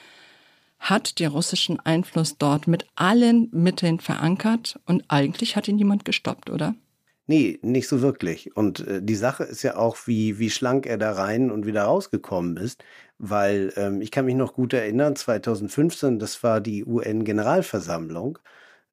hat 0.79 1.19
den 1.19 1.31
russischen 1.31 1.81
Einfluss 1.81 2.37
dort 2.39 2.69
mit 2.69 2.87
allen 2.95 3.49
Mitteln 3.53 3.99
verankert 3.99 4.79
und 4.87 5.05
eigentlich 5.09 5.57
hat 5.57 5.67
ihn 5.67 5.77
niemand 5.77 6.05
gestoppt, 6.05 6.51
oder? 6.51 6.75
Nee, 7.27 7.59
nicht 7.61 7.89
so 7.89 8.01
wirklich. 8.01 8.57
Und 8.57 8.81
äh, 8.87 9.03
die 9.03 9.15
Sache 9.15 9.45
ist 9.45 9.63
ja 9.63 9.77
auch, 9.77 9.99
wie, 10.07 10.39
wie 10.39 10.49
schlank 10.49 10.87
er 10.87 10.97
da 10.97 11.13
rein 11.13 11.51
und 11.51 11.67
wieder 11.67 11.83
rausgekommen 11.83 12.57
ist, 12.57 12.83
weil 13.19 13.73
ähm, 13.77 14.01
ich 14.01 14.11
kann 14.11 14.25
mich 14.25 14.35
noch 14.35 14.55
gut 14.55 14.73
erinnern, 14.73 15.17
2015, 15.17 16.19
das 16.19 16.43
war 16.43 16.61
die 16.61 16.85
UN-Generalversammlung 16.85 18.39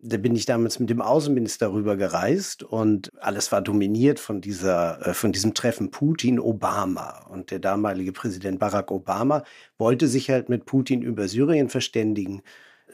da 0.08 0.18
bin 0.18 0.36
ich 0.36 0.46
damals 0.46 0.80
mit 0.80 0.90
dem 0.90 1.02
Außenminister 1.02 1.72
rüber 1.72 1.98
gereist 1.98 2.64
und 2.64 3.12
alles 3.20 3.52
war 3.52 3.62
dominiert 3.62 4.20
von 4.20 4.40
dieser, 4.40 5.08
äh, 5.08 5.14
von 5.14 5.32
diesem 5.32 5.54
Treffen 5.54 5.90
Putin-Obama. 5.90 7.26
Und 7.30 7.52
der 7.52 7.60
damalige 7.60 8.12
Präsident 8.12 8.60
Barack 8.60 8.92
Obama 8.92 9.44
wollte 9.78 10.08
sich 10.08 10.30
halt 10.30 10.48
mit 10.50 10.66
Putin 10.66 11.02
über 11.02 11.28
Syrien 11.28 11.70
verständigen. 11.70 12.44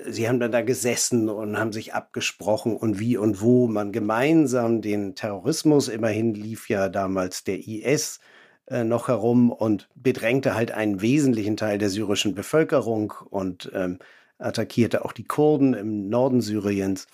Sie 0.07 0.27
haben 0.29 0.39
dann 0.39 0.53
da 0.53 0.61
gesessen 0.61 1.27
und 1.27 1.59
haben 1.59 1.73
sich 1.73 1.93
abgesprochen 1.93 2.77
und 2.77 2.99
wie 2.99 3.17
und 3.17 3.41
wo 3.41 3.67
man 3.67 3.91
gemeinsam 3.91 4.81
den 4.81 5.15
Terrorismus, 5.15 5.89
immerhin 5.89 6.33
lief 6.33 6.69
ja 6.69 6.87
damals 6.87 7.43
der 7.43 7.67
IS 7.67 8.19
äh, 8.67 8.83
noch 8.83 9.07
herum 9.07 9.51
und 9.51 9.89
bedrängte 9.95 10.55
halt 10.55 10.71
einen 10.71 11.01
wesentlichen 11.01 11.57
Teil 11.57 11.77
der 11.77 11.89
syrischen 11.89 12.35
Bevölkerung 12.35 13.13
und 13.29 13.71
ähm, 13.73 13.99
attackierte 14.37 15.05
auch 15.05 15.13
die 15.13 15.23
Kurden 15.23 15.73
im 15.73 16.09
Norden 16.09 16.41
Syriens. 16.41 17.07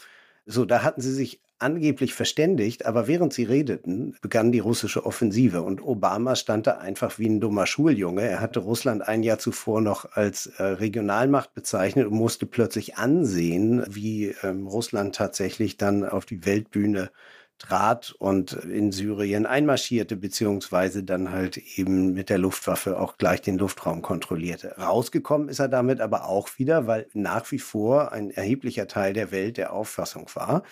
So, 0.45 0.65
da 0.65 0.83
hatten 0.83 1.01
sie 1.01 1.13
sich 1.13 1.41
angeblich 1.59 2.13
verständigt, 2.13 2.85
aber 2.85 3.07
während 3.07 3.33
sie 3.33 3.43
redeten, 3.43 4.15
begann 4.21 4.51
die 4.51 4.59
russische 4.59 5.05
Offensive 5.05 5.63
und 5.63 5.81
Obama 5.81 6.35
stand 6.35 6.67
da 6.67 6.77
einfach 6.77 7.17
wie 7.17 7.27
ein 7.27 7.39
dummer 7.39 7.65
Schuljunge. 7.65 8.21
Er 8.21 8.39
hatte 8.39 8.59
Russland 8.59 9.07
ein 9.07 9.23
Jahr 9.23 9.39
zuvor 9.39 9.81
noch 9.81 10.11
als 10.13 10.47
äh, 10.47 10.63
Regionalmacht 10.63 11.53
bezeichnet 11.53 12.07
und 12.07 12.13
musste 12.13 12.45
plötzlich 12.45 12.97
ansehen, 12.97 13.83
wie 13.89 14.35
ähm, 14.43 14.67
Russland 14.67 15.15
tatsächlich 15.15 15.77
dann 15.77 16.05
auf 16.05 16.25
die 16.25 16.45
Weltbühne 16.45 17.09
trat 17.57 18.11
und 18.19 18.53
in 18.53 18.91
Syrien 18.91 19.45
einmarschierte, 19.45 20.15
beziehungsweise 20.15 21.03
dann 21.03 21.31
halt 21.31 21.57
eben 21.57 22.13
mit 22.13 22.29
der 22.29 22.37
Luftwaffe 22.37 22.99
auch 22.99 23.17
gleich 23.17 23.41
den 23.41 23.57
Luftraum 23.57 24.01
kontrollierte. 24.01 24.75
Rausgekommen 24.77 25.49
ist 25.49 25.59
er 25.59 25.67
damit 25.67 25.99
aber 25.99 26.25
auch 26.25 26.49
wieder, 26.57 26.87
weil 26.87 27.07
nach 27.13 27.51
wie 27.51 27.59
vor 27.59 28.11
ein 28.11 28.31
erheblicher 28.31 28.87
Teil 28.87 29.13
der 29.13 29.31
Welt 29.31 29.57
der 29.57 29.73
Auffassung 29.73 30.29
war, 30.35 30.63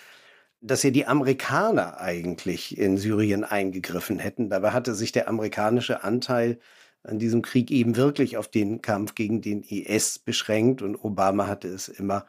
dass 0.62 0.84
ja 0.84 0.92
die 0.92 1.06
Amerikaner 1.06 2.00
eigentlich 2.00 2.78
in 2.78 2.98
Syrien 2.98 3.44
eingegriffen 3.44 4.20
hätten. 4.20 4.50
Dabei 4.50 4.72
hatte 4.72 4.96
sich 4.96 5.12
der 5.12 5.28
amerikanische 5.28 6.04
Anteil 6.04 6.60
an 7.04 7.20
diesem 7.20 7.42
Krieg 7.42 7.72
eben 7.72 7.96
wirklich 7.96 8.38
auf 8.38 8.48
den 8.48 8.82
Kampf 8.82 9.16
gegen 9.16 9.42
den 9.42 9.62
IS 9.64 10.20
beschränkt 10.20 10.82
und 10.82 10.96
Obama 10.96 11.48
hatte 11.48 11.68
es 11.68 11.88
immer 11.88 12.26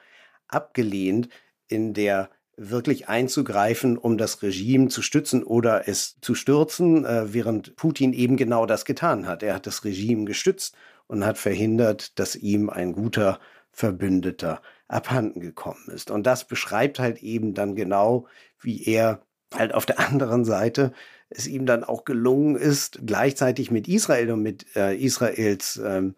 abgelehnt, 0.48 1.28
in 1.68 1.94
der 1.94 2.30
wirklich 2.56 3.08
einzugreifen, 3.08 3.98
um 3.98 4.16
das 4.16 4.42
Regime 4.42 4.88
zu 4.88 5.02
stützen 5.02 5.44
oder 5.44 5.88
es 5.88 6.16
zu 6.20 6.34
stürzen, 6.34 7.04
äh, 7.04 7.32
während 7.32 7.76
Putin 7.76 8.12
eben 8.12 8.36
genau 8.36 8.66
das 8.66 8.84
getan 8.84 9.26
hat. 9.26 9.42
Er 9.42 9.54
hat 9.54 9.66
das 9.66 9.84
Regime 9.84 10.24
gestützt 10.24 10.74
und 11.06 11.24
hat 11.24 11.38
verhindert, 11.38 12.18
dass 12.18 12.34
ihm 12.34 12.70
ein 12.70 12.92
guter 12.92 13.38
Verbündeter 13.72 14.62
abhanden 14.88 15.40
gekommen 15.40 15.88
ist. 15.92 16.10
Und 16.10 16.26
das 16.26 16.46
beschreibt 16.46 16.98
halt 16.98 17.22
eben 17.22 17.52
dann 17.52 17.74
genau, 17.74 18.26
wie 18.60 18.84
er 18.84 19.20
halt 19.54 19.74
auf 19.74 19.84
der 19.84 19.98
anderen 20.08 20.44
Seite 20.44 20.92
es 21.28 21.46
ihm 21.46 21.66
dann 21.66 21.84
auch 21.84 22.04
gelungen 22.04 22.56
ist, 22.56 23.00
gleichzeitig 23.04 23.70
mit 23.70 23.88
Israel 23.88 24.30
und 24.30 24.42
mit 24.42 24.64
äh, 24.76 24.96
Israels 24.96 25.80
ähm, 25.84 26.14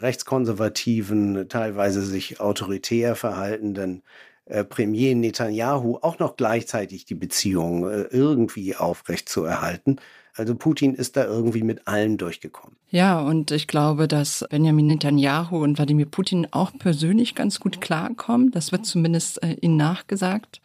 rechtskonservativen, 0.00 1.48
teilweise 1.48 2.02
sich 2.02 2.40
autoritär 2.40 3.14
verhaltenden 3.14 4.02
äh, 4.48 4.64
Premier 4.64 5.14
Netanyahu 5.14 5.98
auch 6.02 6.18
noch 6.18 6.36
gleichzeitig 6.36 7.04
die 7.04 7.14
Beziehung 7.14 7.88
äh, 7.88 8.02
irgendwie 8.10 8.76
aufrecht 8.76 9.28
zu 9.28 9.44
erhalten. 9.44 9.96
Also 10.34 10.54
Putin 10.54 10.94
ist 10.94 11.16
da 11.16 11.24
irgendwie 11.24 11.62
mit 11.62 11.88
allen 11.88 12.16
durchgekommen. 12.16 12.76
Ja, 12.90 13.20
und 13.20 13.50
ich 13.50 13.66
glaube, 13.66 14.06
dass 14.06 14.44
Benjamin 14.48 14.86
Netanyahu 14.86 15.62
und 15.62 15.78
Wladimir 15.78 16.06
Putin 16.06 16.46
auch 16.52 16.72
persönlich 16.78 17.34
ganz 17.34 17.58
gut 17.58 17.80
klarkommen. 17.80 18.52
Das 18.52 18.70
wird 18.70 18.86
zumindest 18.86 19.42
äh, 19.42 19.54
ihnen 19.60 19.76
nachgesagt. 19.76 20.60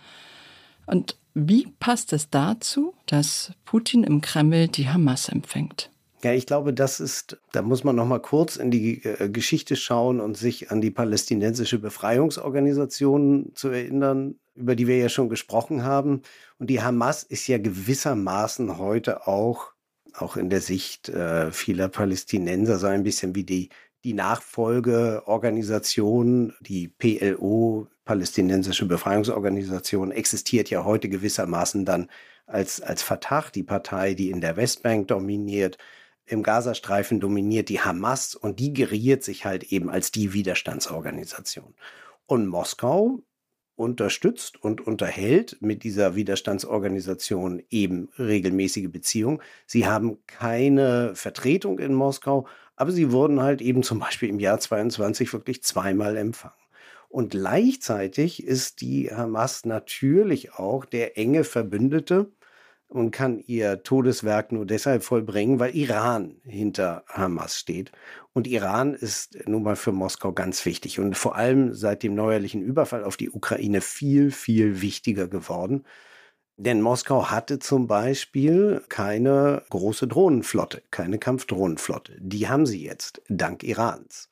Und 0.86 1.18
wie 1.34 1.68
passt 1.80 2.14
es 2.14 2.30
dazu, 2.30 2.94
dass 3.08 3.52
Putin 3.66 4.04
im 4.04 4.22
Kreml 4.22 4.68
die 4.68 4.90
Hamas 4.90 5.30
empfängt? 5.30 5.90
Ja, 6.24 6.32
ich 6.32 6.46
glaube, 6.46 6.74
das 6.74 7.02
ist, 7.02 7.38
da 7.52 7.62
muss 7.62 7.84
man 7.84 7.98
noch 7.98 8.08
mal 8.08 8.22
kurz 8.22 8.56
in 8.56 8.72
die 8.72 9.04
äh, 9.04 9.28
Geschichte 9.30 9.76
schauen 9.76 10.22
und 10.22 10.38
sich 10.38 10.72
an 10.72 10.80
die 10.80 10.92
palästinensische 10.92 11.80
Befreiungsorganisation 11.80 13.52
zu 13.56 13.68
erinnern, 13.70 14.36
über 14.56 14.76
die 14.76 14.88
wir 14.88 14.98
ja 14.98 15.10
schon 15.10 15.28
gesprochen 15.28 15.84
haben. 15.84 16.22
Und 16.60 16.70
die 16.70 16.82
Hamas 16.82 17.24
ist 17.24 17.48
ja 17.48 17.58
gewissermaßen 17.58 18.78
heute 18.78 19.28
auch, 19.28 19.74
auch 20.14 20.38
in 20.38 20.50
der 20.50 20.62
Sicht 20.62 21.10
äh, 21.10 21.52
vieler 21.52 21.90
Palästinenser, 21.90 22.80
so 22.80 22.88
ein 22.88 23.04
bisschen 23.04 23.36
wie 23.36 23.44
die, 23.44 23.68
die 24.06 24.14
Nachfolgeorganisation, 24.14 26.54
die 26.62 26.88
PLO, 26.88 27.88
Palästinensische 28.06 28.86
Befreiungsorganisation, 28.86 30.12
existiert 30.12 30.70
ja 30.70 30.86
heute 30.86 31.10
gewissermaßen 31.10 31.84
dann 31.84 32.08
als, 32.46 32.82
als 32.82 33.04
Fatah, 33.04 33.46
die 33.54 33.64
Partei, 33.64 34.14
die 34.14 34.30
in 34.30 34.40
der 34.40 34.56
Westbank 34.56 35.10
dominiert, 35.10 35.78
im 36.26 36.44
Gazastreifen 36.44 37.20
dominiert 37.20 37.70
die 37.70 37.82
Hamas 37.82 38.36
und 38.36 38.60
die 38.60 38.74
geriert 38.74 39.24
sich 39.24 39.46
halt 39.46 39.64
eben 39.72 39.90
als 39.90 40.12
die 40.12 40.34
Widerstandsorganisation. 40.34 41.74
Und 42.26 42.48
Moskau 42.48 43.24
unterstützt 43.76 44.62
und 44.64 44.86
unterhält 44.86 45.58
mit 45.60 45.84
dieser 45.84 46.16
Widerstandsorganisation 46.16 47.62
eben 47.70 48.10
regelmäßige 48.18 48.92
Beziehungen. 48.92 49.42
Sie 49.66 49.88
haben 49.88 50.20
keine 50.28 51.16
Vertretung 51.16 51.80
in 51.80 51.94
Moskau, 51.94 52.48
aber 52.76 52.92
sie 52.92 53.12
wurden 53.12 53.42
halt 53.42 53.62
eben 53.62 53.84
zum 53.84 54.00
Beispiel 54.00 54.30
im 54.30 54.40
Jahr 54.40 54.60
22 54.60 55.34
wirklich 55.34 55.64
zweimal 55.64 56.18
empfangen. 56.18 56.56
Und 57.10 57.32
gleichzeitig 57.32 58.44
ist 58.44 58.82
die 58.82 59.12
Hamas 59.12 59.66
natürlich 59.66 60.54
auch 60.54 60.86
der 60.86 61.18
enge 61.18 61.44
Verbündete 61.44 62.32
und 62.94 63.12
kann 63.12 63.40
ihr 63.40 63.84
Todeswerk 63.84 64.52
nur 64.52 64.66
deshalb 64.66 65.04
vollbringen, 65.04 65.60
weil 65.60 65.76
Iran 65.76 66.36
hinter 66.44 67.04
Hamas 67.08 67.58
steht. 67.58 67.92
Und 68.34 68.48
Iran 68.48 68.94
ist 68.94 69.38
nun 69.48 69.64
mal 69.64 69.76
für 69.76 69.92
Moskau 69.92 70.32
ganz 70.32 70.66
wichtig 70.66 71.00
und 71.00 71.18
vor 71.18 71.36
allem 71.36 71.74
seit 71.74 72.04
dem 72.04 72.14
neuerlichen 72.16 72.62
Überfall 72.62 73.04
auf 73.04 73.18
die 73.18 73.32
Ukraine 73.32 73.82
viel, 73.82 74.32
viel 74.32 74.82
wichtiger 74.82 75.28
geworden. 75.28 75.86
Denn 76.58 76.82
Moskau 76.82 77.32
hatte 77.32 77.58
zum 77.58 77.88
Beispiel 77.88 78.84
keine 78.90 79.64
große 79.72 80.08
Drohnenflotte, 80.08 80.84
keine 80.92 81.18
Kampfdrohnenflotte. 81.18 82.18
Die 82.20 82.48
haben 82.48 82.68
sie 82.68 82.84
jetzt, 82.84 83.24
dank 83.28 83.64
Irans. 83.64 84.30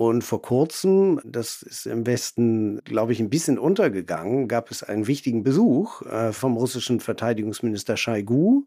Und 0.00 0.24
vor 0.24 0.40
kurzem, 0.40 1.20
das 1.26 1.60
ist 1.60 1.84
im 1.84 2.06
Westen, 2.06 2.82
glaube 2.84 3.12
ich, 3.12 3.20
ein 3.20 3.28
bisschen 3.28 3.58
untergegangen, 3.58 4.48
gab 4.48 4.70
es 4.70 4.82
einen 4.82 5.06
wichtigen 5.06 5.42
Besuch 5.42 6.00
äh, 6.06 6.32
vom 6.32 6.56
russischen 6.56 7.00
Verteidigungsminister 7.00 7.98
Shoigu 7.98 8.62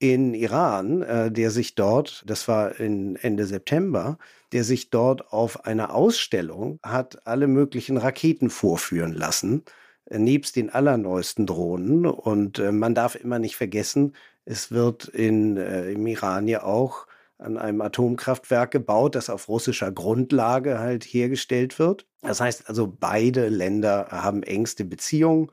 in 0.00 0.34
Iran, 0.34 1.02
äh, 1.02 1.30
der 1.30 1.52
sich 1.52 1.76
dort, 1.76 2.24
das 2.26 2.48
war 2.48 2.80
in 2.80 3.14
Ende 3.14 3.46
September, 3.46 4.18
der 4.50 4.64
sich 4.64 4.90
dort 4.90 5.32
auf 5.32 5.64
einer 5.64 5.94
Ausstellung 5.94 6.80
hat 6.82 7.24
alle 7.24 7.46
möglichen 7.46 7.96
Raketen 7.96 8.50
vorführen 8.50 9.12
lassen, 9.12 9.62
äh, 10.06 10.18
nebst 10.18 10.56
den 10.56 10.70
allerneuesten 10.70 11.46
Drohnen. 11.46 12.04
Und 12.04 12.58
man 12.58 12.96
darf 12.96 13.14
immer 13.14 13.38
nicht 13.38 13.54
vergessen, 13.54 14.16
es 14.44 14.72
wird 14.72 15.06
in, 15.06 15.56
im 15.56 16.04
Iran 16.08 16.48
ja 16.48 16.64
auch 16.64 17.06
an 17.38 17.58
einem 17.58 17.80
Atomkraftwerk 17.80 18.70
gebaut, 18.70 19.14
das 19.14 19.30
auf 19.30 19.48
russischer 19.48 19.90
Grundlage 19.90 20.78
halt 20.78 21.04
hergestellt 21.04 21.78
wird. 21.78 22.06
Das 22.22 22.40
heißt 22.40 22.68
also, 22.68 22.86
beide 22.86 23.48
Länder 23.48 24.08
haben 24.10 24.42
engste 24.42 24.84
Beziehungen 24.84 25.50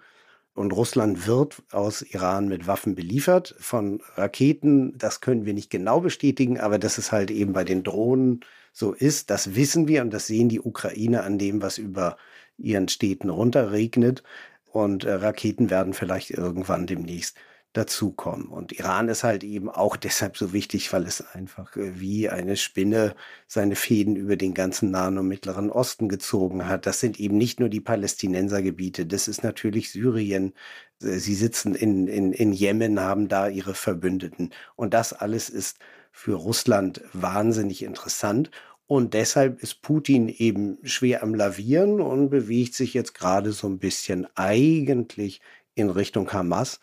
und 0.54 0.74
Russland 0.74 1.28
wird 1.28 1.64
aus 1.72 2.02
Iran 2.02 2.48
mit 2.48 2.68
Waffen 2.68 2.96
beliefert. 2.96 3.56
Von 3.60 4.02
Raketen, 4.16 4.98
das 4.98 5.22
können 5.22 5.46
wir 5.46 5.54
nicht 5.54 5.70
genau 5.70 6.02
bestätigen, 6.02 6.60
aber 6.60 6.78
dass 6.78 6.98
es 6.98 7.12
halt 7.12 7.32
eben 7.32 7.54
bei 7.54 7.64
den 7.64 7.84
Drohnen 7.84 8.42
so 8.74 8.94
ist, 8.94 9.30
das 9.30 9.56
wissen 9.56 9.88
wir 9.88 10.02
und 10.02 10.12
das 10.14 10.28
sehen 10.28 10.50
die 10.50 10.62
Ukrainer 10.62 11.24
an 11.24 11.38
dem, 11.38 11.62
was 11.62 11.78
über 11.78 12.18
ihren 12.58 12.88
Städten 12.88 13.30
runterregnet. 13.30 14.24
Und 14.66 15.04
äh, 15.04 15.12
Raketen 15.14 15.70
werden 15.70 15.94
vielleicht 15.94 16.32
irgendwann 16.32 16.88
demnächst 16.88 17.38
dazukommen. 17.74 18.48
Und 18.48 18.72
Iran 18.74 19.08
ist 19.08 19.24
halt 19.24 19.44
eben 19.44 19.70
auch 19.70 19.96
deshalb 19.98 20.38
so 20.38 20.54
wichtig, 20.54 20.92
weil 20.94 21.04
es 21.04 21.22
einfach 21.34 21.76
äh, 21.78 22.00
wie 22.00 22.30
eine 22.30 22.58
Spinne 22.58 23.16
seine 23.48 23.76
Fäden 23.76 24.16
über 24.16 24.36
den 24.36 24.54
ganzen 24.54 24.92
Nahen 24.92 25.18
und 25.18 25.28
Mittleren 25.28 25.70
Osten 25.70 26.10
gezogen 26.10 26.68
hat. 26.68 26.86
Das 26.86 27.00
sind 27.00 27.20
eben 27.20 27.38
nicht 27.38 27.60
nur 27.60 27.70
die 27.70 27.82
Palästinensergebiete, 27.82 29.06
das 29.06 29.28
ist 29.28 29.44
natürlich 29.44 29.92
Syrien. 29.92 30.54
Äh, 31.02 31.18
sie 31.20 31.36
sitzen 31.36 31.76
in, 31.76 32.08
in, 32.08 32.34
in 32.34 32.54
Jemen, 32.54 33.00
haben 33.00 33.28
da 33.28 33.48
ihre 33.48 33.74
Verbündeten. 33.74 34.52
Und 34.76 34.94
das 34.94 35.14
alles 35.14 35.50
ist 35.50 35.78
für 36.12 36.36
Russland 36.36 37.02
wahnsinnig 37.14 37.84
interessant. 37.84 38.52
Und 38.86 39.14
deshalb 39.14 39.64
ist 39.64 39.82
Putin 39.82 40.28
eben 40.28 40.78
schwer 40.84 41.24
am 41.24 41.34
Lavieren 41.34 42.02
und 42.02 42.30
bewegt 42.30 42.76
sich 42.76 42.94
jetzt 42.94 43.14
gerade 43.14 43.54
so 43.54 43.68
ein 43.68 43.80
bisschen 43.80 44.28
eigentlich 44.36 45.40
in 45.76 45.90
Richtung 45.90 46.34
Hamas. 46.34 46.82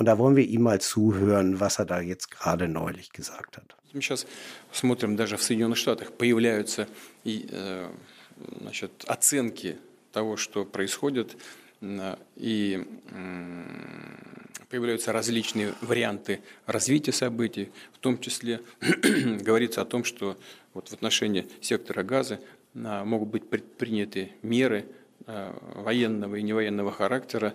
Und 0.00 0.06
da 0.06 0.16
wollen 0.16 0.34
wir 0.34 0.46
ihm 0.46 0.62
mal 0.62 0.80
zuhören, 0.80 1.60
was 1.60 1.78
er 1.78 1.84
da 1.84 2.00
jetzt 2.00 2.30
gerade 2.30 2.66
neulich 2.68 3.12
gesagt 3.12 3.58
hat. 3.58 3.76
Сейчас 3.92 4.24
смотрим, 4.72 5.14
даже 5.14 5.36
в 5.36 5.42
Соединенных 5.42 5.76
Штатах 5.76 6.12
появляются 6.12 6.88
и, 7.22 7.46
э, 7.50 7.86
значит, 8.62 8.92
оценки 9.06 9.76
того, 10.12 10.38
что 10.38 10.64
происходит, 10.64 11.36
и 12.36 12.86
появляются 14.70 15.12
различные 15.12 15.74
варианты 15.82 16.40
развития 16.66 17.12
событий, 17.12 17.70
в 17.92 17.98
том 17.98 18.18
числе 18.20 18.62
говорится 18.80 19.82
о 19.82 19.84
том, 19.84 20.04
что 20.04 20.38
вот 20.72 20.88
в 20.88 20.94
отношении 20.94 21.46
сектора 21.60 22.02
газа 22.02 22.40
могут 22.72 23.28
быть 23.28 23.50
предприняты 23.50 24.32
меры 24.42 24.86
военного 25.26 26.36
и 26.36 26.42
невоенного 26.42 26.90
характера 26.90 27.54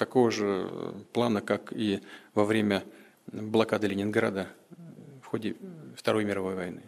такого 0.00 0.30
же 0.30 0.94
плана, 1.12 1.42
как 1.42 1.72
и 1.72 2.00
во 2.34 2.44
время 2.44 2.82
блокады 3.26 3.86
Ленинграда 3.86 4.48
в 5.22 5.26
ходе 5.26 5.54
Второй 5.94 6.24
мировой 6.24 6.54
войны. 6.54 6.82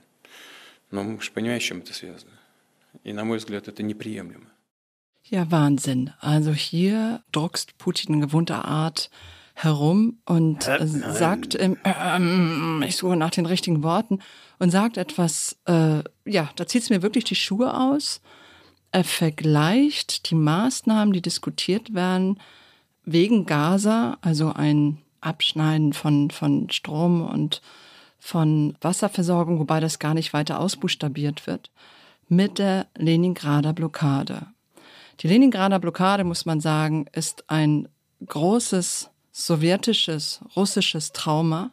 Но 0.91 1.03
мы 1.03 1.21
же 1.21 1.31
понимаем, 1.31 1.61
с 1.61 1.65
чем 1.65 1.79
это 1.81 1.93
связано. 1.93 2.33
И, 3.05 3.13
на 3.13 3.25
мой 3.25 3.39
взгляд, 3.39 3.69
это 3.69 3.83
неприемлемо. 3.83 4.49
Ja, 5.31 5.51
Wahnsinn. 5.51 6.11
Also 6.21 6.53
hier 6.53 7.23
druckst 7.31 7.79
Putin 7.79 8.15
in 8.15 8.21
gewohnter 8.23 8.65
Art 8.65 9.09
herum 9.55 10.19
und 10.25 10.67
äh, 10.67 10.87
sagt, 10.87 11.55
äh, 11.55 11.77
äh, 11.85 12.87
ich 12.87 12.97
suche 12.97 13.17
nach 13.17 13.31
den 13.31 13.47
richtigen 13.47 13.83
Worten 13.83 14.19
und 14.59 14.71
sagt 14.71 14.97
etwas, 14.97 15.57
äh, 15.67 16.03
ja, 16.25 16.51
da 16.57 16.67
zieht 16.67 16.83
es 16.83 16.91
mir 16.91 17.03
wirklich 17.03 17.25
die 17.25 17.37
Schuhe 17.37 17.73
aus. 17.73 18.21
Er 18.91 19.05
vergleicht 19.05 20.31
die 20.31 20.35
Maßnahmen, 20.35 21.13
die 21.15 21.23
diskutiert 21.23 21.95
werden, 21.95 22.41
wegen 23.05 23.47
Gaza, 23.47 24.19
also 24.21 24.53
ein 24.53 24.99
Abschneiden 25.21 25.93
von, 25.93 26.31
von 26.31 26.71
Strom 26.71 27.23
und 27.23 27.63
von 28.19 28.77
Wasserversorgung, 28.81 29.59
wobei 29.59 29.81
das 29.81 29.99
gar 29.99 30.15
nicht 30.15 30.33
weiter 30.33 30.61
ausbuchstabiert 30.61 31.47
wird, 31.47 31.71
mit 32.29 32.59
der 32.59 32.87
Leningrader 32.97 33.73
Blockade. 33.73 34.47
Die 35.21 35.29
Leningrader 35.29 35.79
Blockade, 35.79 36.25
muss 36.25 36.47
man 36.47 36.61
sagen, 36.61 37.07
ist 37.13 37.49
ein 37.51 37.89
großes 38.27 39.11
sowjetisches, 39.33 40.41
russisches 40.55 41.13
Trauma, 41.13 41.73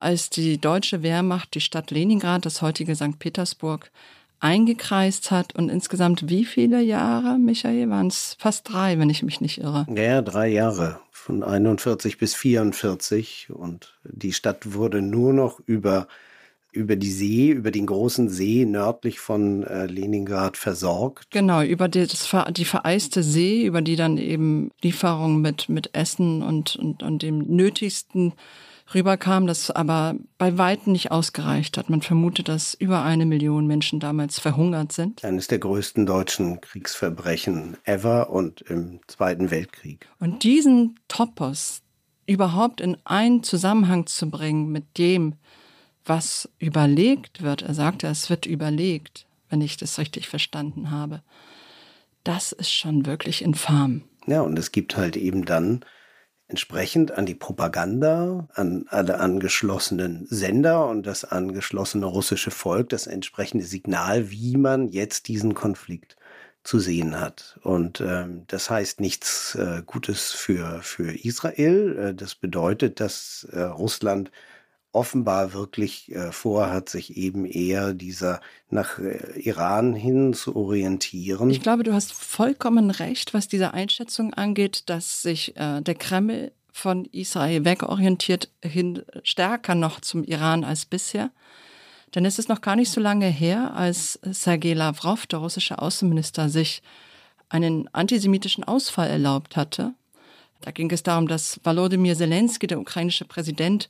als 0.00 0.28
die 0.28 0.60
deutsche 0.60 1.02
Wehrmacht 1.02 1.54
die 1.54 1.60
Stadt 1.60 1.90
Leningrad, 1.90 2.44
das 2.44 2.60
heutige 2.60 2.94
St. 2.94 3.18
Petersburg, 3.18 3.90
eingekreist 4.44 5.30
hat 5.30 5.54
und 5.56 5.70
insgesamt 5.70 6.28
wie 6.28 6.44
viele 6.44 6.82
Jahre, 6.82 7.38
Michael, 7.38 7.88
waren 7.88 8.08
es 8.08 8.36
fast 8.38 8.70
drei, 8.70 8.98
wenn 8.98 9.08
ich 9.08 9.22
mich 9.22 9.40
nicht 9.40 9.58
irre. 9.58 9.86
Ja, 9.94 10.20
drei 10.20 10.48
Jahre, 10.48 11.00
von 11.10 11.42
41 11.42 12.18
bis 12.18 12.34
44 12.34 13.48
und 13.50 13.98
die 14.04 14.34
Stadt 14.34 14.74
wurde 14.74 15.00
nur 15.00 15.32
noch 15.32 15.60
über 15.64 16.06
über 16.72 16.96
die 16.96 17.10
See, 17.10 17.50
über 17.50 17.70
den 17.70 17.86
großen 17.86 18.28
See 18.28 18.64
nördlich 18.64 19.20
von 19.20 19.62
äh, 19.62 19.86
Leningrad 19.86 20.56
versorgt. 20.56 21.30
Genau, 21.30 21.62
über 21.62 21.86
die, 21.86 22.04
das, 22.04 22.28
die 22.50 22.64
vereiste 22.64 23.22
See, 23.22 23.64
über 23.64 23.80
die 23.80 23.94
dann 23.94 24.18
eben 24.18 24.72
Lieferungen 24.82 25.40
mit, 25.40 25.68
mit 25.68 25.94
Essen 25.94 26.42
und, 26.42 26.74
und, 26.74 27.04
und 27.04 27.22
dem 27.22 27.38
Nötigsten 27.38 28.32
rüberkam, 28.92 29.46
das 29.46 29.70
aber 29.70 30.16
bei 30.36 30.58
weitem 30.58 30.92
nicht 30.92 31.10
ausgereicht 31.10 31.78
hat. 31.78 31.88
Man 31.88 32.02
vermutet, 32.02 32.48
dass 32.48 32.74
über 32.74 33.02
eine 33.02 33.26
Million 33.26 33.66
Menschen 33.66 34.00
damals 34.00 34.38
verhungert 34.38 34.92
sind. 34.92 35.24
Eines 35.24 35.46
der 35.46 35.58
größten 35.58 36.06
deutschen 36.06 36.60
Kriegsverbrechen 36.60 37.76
ever 37.84 38.30
und 38.30 38.60
im 38.62 39.00
Zweiten 39.06 39.50
Weltkrieg. 39.50 40.08
Und 40.18 40.42
diesen 40.44 40.98
Topos 41.08 41.82
überhaupt 42.26 42.80
in 42.80 42.96
einen 43.04 43.42
Zusammenhang 43.42 44.06
zu 44.06 44.30
bringen 44.30 44.70
mit 44.70 44.98
dem, 44.98 45.34
was 46.04 46.48
überlegt 46.58 47.42
wird, 47.42 47.62
er 47.62 47.74
sagte, 47.74 48.06
es 48.08 48.28
wird 48.28 48.46
überlegt, 48.46 49.26
wenn 49.48 49.60
ich 49.60 49.76
das 49.76 49.98
richtig 49.98 50.28
verstanden 50.28 50.90
habe, 50.90 51.22
das 52.24 52.52
ist 52.52 52.72
schon 52.72 53.06
wirklich 53.06 53.42
infam. 53.42 54.02
Ja, 54.26 54.40
und 54.40 54.58
es 54.58 54.72
gibt 54.72 54.96
halt 54.96 55.16
eben 55.16 55.44
dann 55.44 55.84
entsprechend 56.48 57.12
an 57.12 57.26
die 57.26 57.34
Propaganda, 57.34 58.48
an 58.54 58.86
alle 58.88 59.18
angeschlossenen 59.18 60.26
Sender 60.28 60.86
und 60.88 61.06
das 61.06 61.24
angeschlossene 61.24 62.06
russische 62.06 62.50
Volk 62.50 62.90
das 62.90 63.06
entsprechende 63.06 63.64
Signal, 63.64 64.30
wie 64.30 64.56
man 64.56 64.88
jetzt 64.88 65.28
diesen 65.28 65.54
Konflikt 65.54 66.16
zu 66.62 66.78
sehen 66.78 67.20
hat. 67.20 67.58
Und 67.62 68.00
ähm, 68.00 68.44
das 68.46 68.70
heißt 68.70 69.00
nichts 69.00 69.54
äh, 69.54 69.82
Gutes 69.84 70.32
für, 70.32 70.80
für 70.82 71.12
Israel. 71.12 71.98
Äh, 71.98 72.14
das 72.14 72.34
bedeutet, 72.34 73.00
dass 73.00 73.46
äh, 73.52 73.60
Russland 73.60 74.30
offenbar 74.94 75.52
wirklich 75.52 76.10
äh, 76.12 76.32
vorhat, 76.32 76.88
sich 76.88 77.16
eben 77.16 77.44
eher 77.46 77.94
dieser 77.94 78.40
nach 78.70 78.98
äh, 78.98 79.40
Iran 79.40 79.94
hin 79.94 80.34
zu 80.34 80.56
orientieren. 80.56 81.50
Ich 81.50 81.62
glaube, 81.62 81.82
du 81.82 81.92
hast 81.92 82.12
vollkommen 82.12 82.90
recht, 82.90 83.34
was 83.34 83.48
diese 83.48 83.74
Einschätzung 83.74 84.34
angeht, 84.34 84.84
dass 84.86 85.22
sich 85.22 85.56
äh, 85.56 85.80
der 85.80 85.94
Kreml 85.94 86.52
von 86.72 87.04
Israel 87.06 87.64
wegorientiert 87.64 88.50
hin 88.62 89.02
stärker 89.22 89.74
noch 89.74 90.00
zum 90.00 90.24
Iran 90.24 90.64
als 90.64 90.86
bisher. 90.86 91.30
Denn 92.14 92.24
es 92.24 92.38
ist 92.38 92.48
noch 92.48 92.60
gar 92.60 92.76
nicht 92.76 92.90
so 92.90 93.00
lange 93.00 93.26
her, 93.26 93.74
als 93.74 94.18
Sergei 94.22 94.72
Lavrov, 94.72 95.26
der 95.26 95.40
russische 95.40 95.78
Außenminister, 95.78 96.48
sich 96.48 96.82
einen 97.48 97.88
antisemitischen 97.92 98.64
Ausfall 98.64 99.08
erlaubt 99.08 99.56
hatte. 99.56 99.94
Da 100.60 100.70
ging 100.70 100.90
es 100.90 101.02
darum, 101.02 101.28
dass 101.28 101.60
Volodymyr 101.62 102.16
Zelensky, 102.16 102.66
der 102.66 102.80
ukrainische 102.80 103.24
Präsident, 103.24 103.88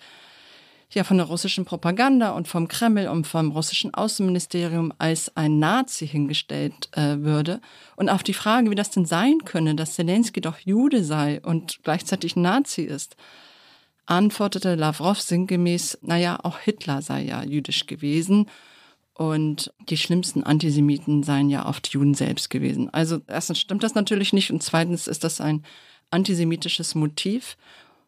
ja 0.91 1.05
von 1.05 1.17
der 1.17 1.27
russischen 1.27 1.65
Propaganda 1.65 2.31
und 2.31 2.49
vom 2.49 2.69
Kreml 2.69 3.09
und 3.09 3.27
vom 3.27 3.51
russischen 3.51 3.95
Außenministerium 3.95 4.93
als 4.99 5.37
ein 5.37 5.59
Nazi 5.59 6.07
hingestellt 6.07 6.89
äh, 6.93 7.19
würde. 7.19 7.61
Und 7.97 8.09
auf 8.09 8.23
die 8.23 8.35
Frage, 8.35 8.71
wie 8.71 8.77
das 8.77 8.91
denn 8.91 9.07
sein 9.07 9.39
könne, 9.45 9.75
dass 9.75 9.95
Zelensky 9.95 10.41
doch 10.41 10.59
Jude 10.59 11.03
sei 11.05 11.41
und 11.41 11.81
gleichzeitig 11.83 12.37
Nazi 12.37 12.83
ist, 12.83 13.17
antwortete 14.07 14.75
Lavrov 14.75 15.21
sinngemäß, 15.21 15.99
naja, 16.03 16.39
auch 16.43 16.59
Hitler 16.59 17.03
sei 17.03 17.25
ja 17.25 17.43
jüdisch 17.43 17.87
gewesen 17.87 18.47
und 19.15 19.73
die 19.89 19.97
schlimmsten 19.97 20.43
Antisemiten 20.43 21.23
seien 21.23 21.49
ja 21.49 21.67
oft 21.67 21.89
Juden 21.89 22.15
selbst 22.15 22.51
gewesen. 22.51 22.93
Also 22.93 23.21
erstens 23.27 23.61
stimmt 23.61 23.83
das 23.83 23.95
natürlich 23.95 24.33
nicht 24.33 24.51
und 24.51 24.63
zweitens 24.63 25.07
ist 25.07 25.25
das 25.25 25.41
ein 25.41 25.65
antisemitisches 26.11 26.95
Motiv. 26.95 27.57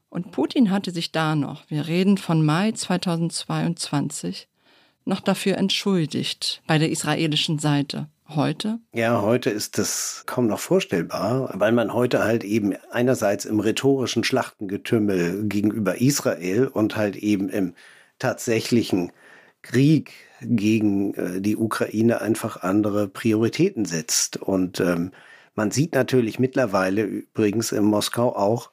Und 0.09 0.31
Putin 0.31 0.71
hatte 0.71 0.93
sich 0.93 1.13
da 1.13 1.35
noch, 1.35 1.69
wir 1.69 1.87
reden 1.87 2.19
von 2.19 2.45
Mai 2.45 2.73
2022, 2.73 4.49
noch 5.05 5.21
dafür 5.21 5.59
entschuldigt 5.59 6.63
bei 6.67 6.79
der 6.79 6.91
israelischen 6.91 7.59
Seite. 7.59 8.09
Heute? 8.29 8.81
Ja, 8.93 9.23
heute 9.23 9.51
ist 9.51 9.79
das 9.79 10.25
kaum 10.27 10.49
noch 10.49 10.59
vorstellbar, 10.59 11.51
weil 11.55 11.71
man 11.71 11.93
heute 11.93 12.25
halt 12.25 12.43
eben 12.43 12.75
einerseits 12.91 13.45
im 13.45 13.61
rhetorischen 13.61 14.25
Schlachtengetümmel 14.25 15.47
gegenüber 15.47 16.01
Israel 16.01 16.67
und 16.67 16.97
halt 16.97 17.15
eben 17.15 17.49
im 17.49 17.75
tatsächlichen 18.19 19.13
Krieg 19.63 20.13
gegen 20.41 21.15
äh, 21.15 21.41
die 21.41 21.57
Ukraine 21.57 22.21
einfach 22.21 22.63
andere 22.63 23.07
Prioritäten 23.07 23.85
setzt. 23.85 24.37
Und 24.37 24.81
ähm, 24.81 25.13
man 25.55 25.71
sieht 25.71 25.95
natürlich 25.95 26.41
mittlerweile 26.41 27.03
übrigens 27.03 27.71
in 27.71 27.85
Moskau 27.85 28.35
auch 28.35 28.71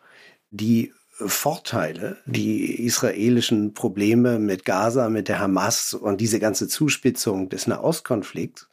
die 0.50 0.94
Vorteile, 1.16 2.18
die 2.26 2.86
israelischen 2.86 3.74
Probleme 3.74 4.40
mit 4.40 4.66
Gaza, 4.66 5.10
mit 5.10 5.28
der 5.28 5.40
Hamas 5.40 5.94
und 5.94 6.20
diese 6.20 6.40
ganze 6.40 6.68
Zuspitzung 6.68 7.50
des 7.50 7.68
Nahostkonflikts 7.68 8.68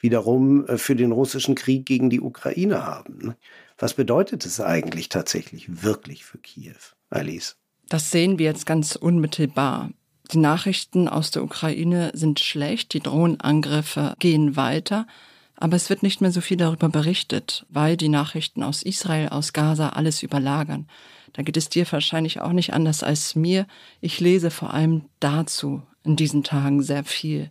wiederum 0.00 0.66
äh, 0.66 0.78
für 0.78 0.96
den 0.96 1.12
russischen 1.12 1.54
Krieg 1.54 1.86
gegen 1.86 2.10
die 2.10 2.20
Ukraine 2.20 2.84
haben. 2.84 3.18
Ne? 3.26 3.36
Was 3.78 3.94
bedeutet 3.94 4.46
es 4.46 4.60
eigentlich 4.60 5.08
tatsächlich 5.08 5.82
wirklich 5.82 6.24
für 6.24 6.38
Kiew, 6.38 6.76
Alice? 7.10 7.56
Das 7.88 8.10
sehen 8.10 8.38
wir 8.38 8.46
jetzt 8.46 8.66
ganz 8.66 8.94
unmittelbar. 8.94 9.90
Die 10.32 10.38
Nachrichten 10.38 11.08
aus 11.08 11.32
der 11.32 11.42
Ukraine 11.42 12.12
sind 12.14 12.38
schlecht, 12.38 12.94
die 12.94 13.00
Drohnenangriffe 13.00 14.14
gehen 14.20 14.54
weiter, 14.54 15.08
aber 15.56 15.76
es 15.76 15.90
wird 15.90 16.04
nicht 16.04 16.20
mehr 16.20 16.30
so 16.30 16.40
viel 16.40 16.56
darüber 16.56 16.88
berichtet, 16.88 17.66
weil 17.68 17.96
die 17.96 18.08
Nachrichten 18.08 18.62
aus 18.62 18.82
Israel, 18.82 19.30
aus 19.30 19.52
Gaza 19.52 19.90
alles 19.90 20.22
überlagern. 20.22 20.86
Da 21.32 21.42
geht 21.42 21.56
es 21.56 21.68
dir 21.68 21.90
wahrscheinlich 21.90 22.40
auch 22.40 22.52
nicht 22.52 22.72
anders 22.72 23.02
als 23.02 23.34
mir. 23.34 23.66
Ich 24.00 24.20
lese 24.20 24.50
vor 24.50 24.74
allem 24.74 25.04
dazu 25.20 25.82
in 26.04 26.16
diesen 26.16 26.42
Tagen 26.42 26.82
sehr 26.82 27.04
viel, 27.04 27.50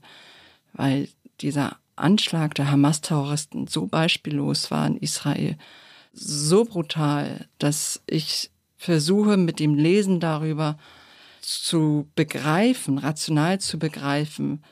weil 0.74 1.08
dieser 1.42 1.78
Anschlag 1.96 2.56
der 2.56 2.72
Hamas-Terroristen 2.72 3.68
so 3.68 3.88
beispiellos 3.88 4.72
war 4.72 4.88
in 4.88 4.98
Israel, 4.98 5.58
so 6.14 6.66
brutal, 6.66 7.48
dass 7.60 8.02
ich 8.08 8.50
versuche 8.78 9.38
mit 9.38 9.60
dem 9.60 9.76
Lesen 9.76 10.20
darüber 10.20 10.78
zu 11.42 12.08
begreifen, 12.16 12.98
rational 12.98 13.60
zu 13.60 13.78
begreifen, 13.78 14.64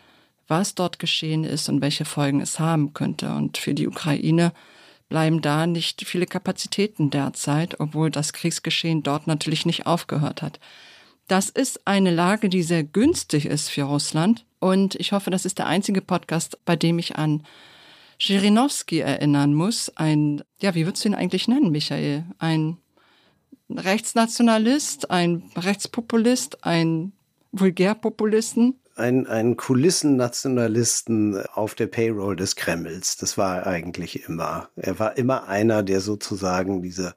was 0.48 0.76
dort 0.76 1.00
geschehen 1.00 1.44
ist 1.44 1.68
und 1.70 1.82
welche 1.82 2.06
Folgen 2.06 2.42
es 2.42 2.60
haben 2.60 2.94
könnte. 2.94 3.34
Und 3.34 3.58
für 3.58 3.74
die 3.74 3.88
Ukraine 3.88 4.54
bleiben 5.10 5.42
da 5.42 5.68
nicht 5.68 6.06
viele 6.06 6.26
Kapazitäten 6.26 7.10
derzeit, 7.10 7.80
obwohl 7.80 8.12
das 8.12 8.34
Kriegsgeschehen 8.34 9.04
dort 9.04 9.28
natürlich 9.28 9.66
nicht 9.66 9.86
aufgehört 9.86 10.42
hat. 10.42 10.60
Das 11.28 11.50
ist 11.50 11.86
eine 11.86 12.12
Lage, 12.12 12.50
die 12.50 12.64
sehr 12.64 12.84
günstig 12.84 13.46
ist 13.46 13.70
für 13.70 13.84
Russland. 13.84 14.46
Und 14.60 14.96
ich 14.96 15.12
hoffe, 15.12 15.30
das 15.30 15.46
ist 15.46 15.60
der 15.60 15.68
einzige 15.68 16.02
Podcast, 16.02 16.58
bei 16.66 16.76
dem 16.76 17.00
ich 17.00 17.18
an 17.18 17.44
Schirinowski 18.18 19.00
erinnern 19.00 19.54
muss. 19.54 19.92
Ein, 19.96 20.44
ja, 20.62 20.74
wie 20.74 20.86
würdest 20.86 21.06
du 21.06 21.10
ihn 21.10 21.16
eigentlich 21.16 21.48
nennen, 21.48 21.72
Michael? 21.72 22.26
Ein 22.40 22.78
Rechtsnationalist, 23.70 25.12
ein 25.12 25.44
Rechtspopulist, 25.56 26.64
ein 26.64 27.12
Vulgärpopulisten? 27.52 28.80
Ein, 28.98 29.28
ein 29.28 29.58
Kulissennationalisten 29.58 31.46
auf 31.48 31.76
der 31.76 31.88
Payroll 31.88 32.36
des 32.36 32.56
Kremls. 32.56 33.18
Das 33.18 33.38
war 33.38 33.58
er 33.60 33.68
eigentlich 33.68 34.28
immer. 34.28 34.70
Er 34.76 35.00
war 35.00 35.18
immer 35.18 35.48
einer, 35.48 35.84
der 35.84 36.02
sozusagen 36.02 36.82
diese 36.82 37.16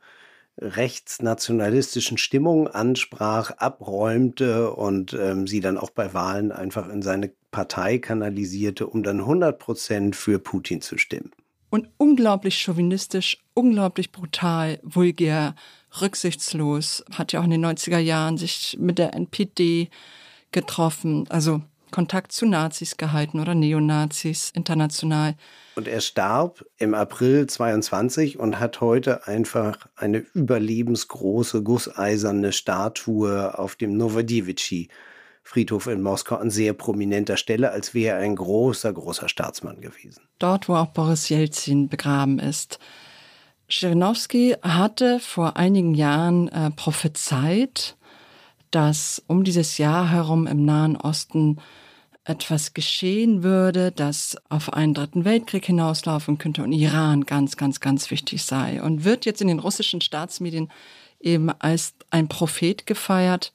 rechtsnationalistischen 0.58 2.18
Stimmungen 2.18 2.68
ansprach, 2.68 3.52
abräumte 3.52 4.72
und 4.72 5.14
ähm, 5.14 5.46
sie 5.46 5.60
dann 5.60 5.78
auch 5.78 5.90
bei 5.90 6.12
Wahlen 6.12 6.52
einfach 6.52 6.88
in 6.88 7.02
seine 7.02 7.32
Partei 7.50 7.98
kanalisierte, 7.98 8.86
um 8.86 9.02
dann 9.02 9.20
100 9.20 9.58
Prozent 9.58 10.16
für 10.16 10.38
Putin 10.38 10.82
zu 10.82 10.98
stimmen. 10.98 11.30
Und 11.70 11.88
unglaublich 11.98 12.60
chauvinistisch, 12.60 13.38
unglaublich 13.54 14.12
brutal, 14.12 14.80
vulgär, 14.82 15.54
rücksichtslos, 16.00 17.04
hat 17.12 17.32
ja 17.32 17.40
auch 17.40 17.44
in 17.44 17.50
den 17.50 17.64
90er 17.64 17.98
Jahren 17.98 18.36
sich 18.36 18.76
mit 18.80 18.98
der 18.98 19.14
NPD 19.14 19.88
getroffen. 20.52 21.26
Also 21.28 21.62
Kontakt 21.90 22.32
zu 22.32 22.46
Nazis 22.46 22.96
gehalten 22.96 23.40
oder 23.40 23.54
Neonazis 23.54 24.50
international. 24.54 25.34
Und 25.74 25.88
er 25.88 26.00
starb 26.00 26.64
im 26.78 26.94
April 26.94 27.46
22 27.46 28.38
und 28.38 28.60
hat 28.60 28.80
heute 28.80 29.26
einfach 29.26 29.88
eine 29.96 30.18
überlebensgroße 30.18 31.62
gusseiserne 31.62 32.52
Statue 32.52 33.58
auf 33.58 33.76
dem 33.76 33.96
Novodivici 33.96 34.88
Friedhof 35.42 35.88
in 35.88 36.00
Moskau 36.00 36.36
an 36.36 36.50
sehr 36.50 36.74
prominenter 36.74 37.36
Stelle, 37.36 37.72
als 37.72 37.92
wäre 37.92 38.18
er 38.18 38.22
ein 38.22 38.36
großer, 38.36 38.92
großer 38.92 39.28
Staatsmann 39.28 39.80
gewesen. 39.80 40.22
Dort, 40.38 40.68
wo 40.68 40.76
auch 40.76 40.88
Boris 40.88 41.28
Jelzin 41.28 41.88
begraben 41.88 42.38
ist. 42.38 42.78
Schirnowski 43.68 44.56
hatte 44.62 45.18
vor 45.18 45.56
einigen 45.56 45.94
Jahren 45.94 46.48
äh, 46.48 46.70
prophezeit, 46.70 47.96
dass 48.70 49.22
um 49.26 49.44
dieses 49.44 49.78
Jahr 49.78 50.10
herum 50.10 50.46
im 50.46 50.64
Nahen 50.64 50.96
Osten 50.96 51.58
etwas 52.24 52.74
geschehen 52.74 53.42
würde, 53.42 53.92
das 53.92 54.36
auf 54.48 54.72
einen 54.72 54.94
dritten 54.94 55.24
Weltkrieg 55.24 55.64
hinauslaufen 55.64 56.38
könnte 56.38 56.62
und 56.62 56.72
Iran 56.72 57.24
ganz, 57.24 57.56
ganz, 57.56 57.80
ganz 57.80 58.10
wichtig 58.10 58.44
sei. 58.44 58.82
Und 58.82 59.04
wird 59.04 59.24
jetzt 59.24 59.40
in 59.40 59.48
den 59.48 59.58
russischen 59.58 60.00
Staatsmedien 60.00 60.70
eben 61.18 61.50
als 61.50 61.94
ein 62.10 62.28
Prophet 62.28 62.86
gefeiert. 62.86 63.52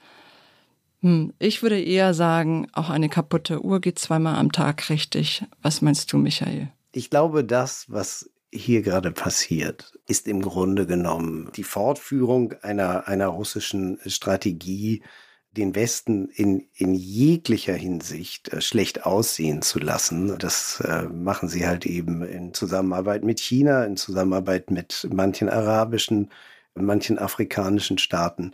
Hm, 1.02 1.34
ich 1.40 1.62
würde 1.62 1.80
eher 1.80 2.14
sagen, 2.14 2.68
auch 2.74 2.90
eine 2.90 3.10
kaputte 3.10 3.64
Uhr 3.64 3.80
geht 3.80 4.00
zweimal 4.00 4.36
am 4.36 4.52
Tag 4.52 4.90
richtig. 4.90 5.44
Was 5.62 5.82
meinst 5.82 6.12
du, 6.12 6.18
Michael? 6.18 6.70
Ich 6.92 7.10
glaube, 7.10 7.44
das, 7.44 7.86
was 7.90 8.30
hier 8.56 8.82
gerade 8.82 9.12
passiert, 9.12 9.94
ist 10.08 10.28
im 10.28 10.42
Grunde 10.42 10.88
genommen 10.88 11.52
die 11.56 11.64
Fortführung 11.64 12.54
einer, 12.62 13.08
einer 13.08 13.28
russischen 13.28 14.00
Strategie, 14.06 15.04
den 15.52 15.76
Westen 15.76 16.28
in, 16.30 16.68
in 16.76 16.94
jeglicher 16.94 17.74
Hinsicht 17.74 18.52
äh, 18.52 18.62
schlecht 18.62 19.06
aussehen 19.06 19.62
zu 19.62 19.80
lassen. 19.80 20.38
Das 20.38 20.82
äh, 20.82 21.04
machen 21.04 21.50
sie 21.50 21.66
halt 21.66 21.86
eben 21.86 22.24
in 22.24 22.54
Zusammenarbeit 22.54 23.24
mit 23.24 23.40
China, 23.40 23.86
in 23.86 23.98
Zusammenarbeit 23.98 24.72
mit 24.72 25.08
manchen 25.12 25.50
arabischen, 25.50 26.30
manchen 26.74 27.18
afrikanischen 27.18 27.98
Staaten. 27.98 28.54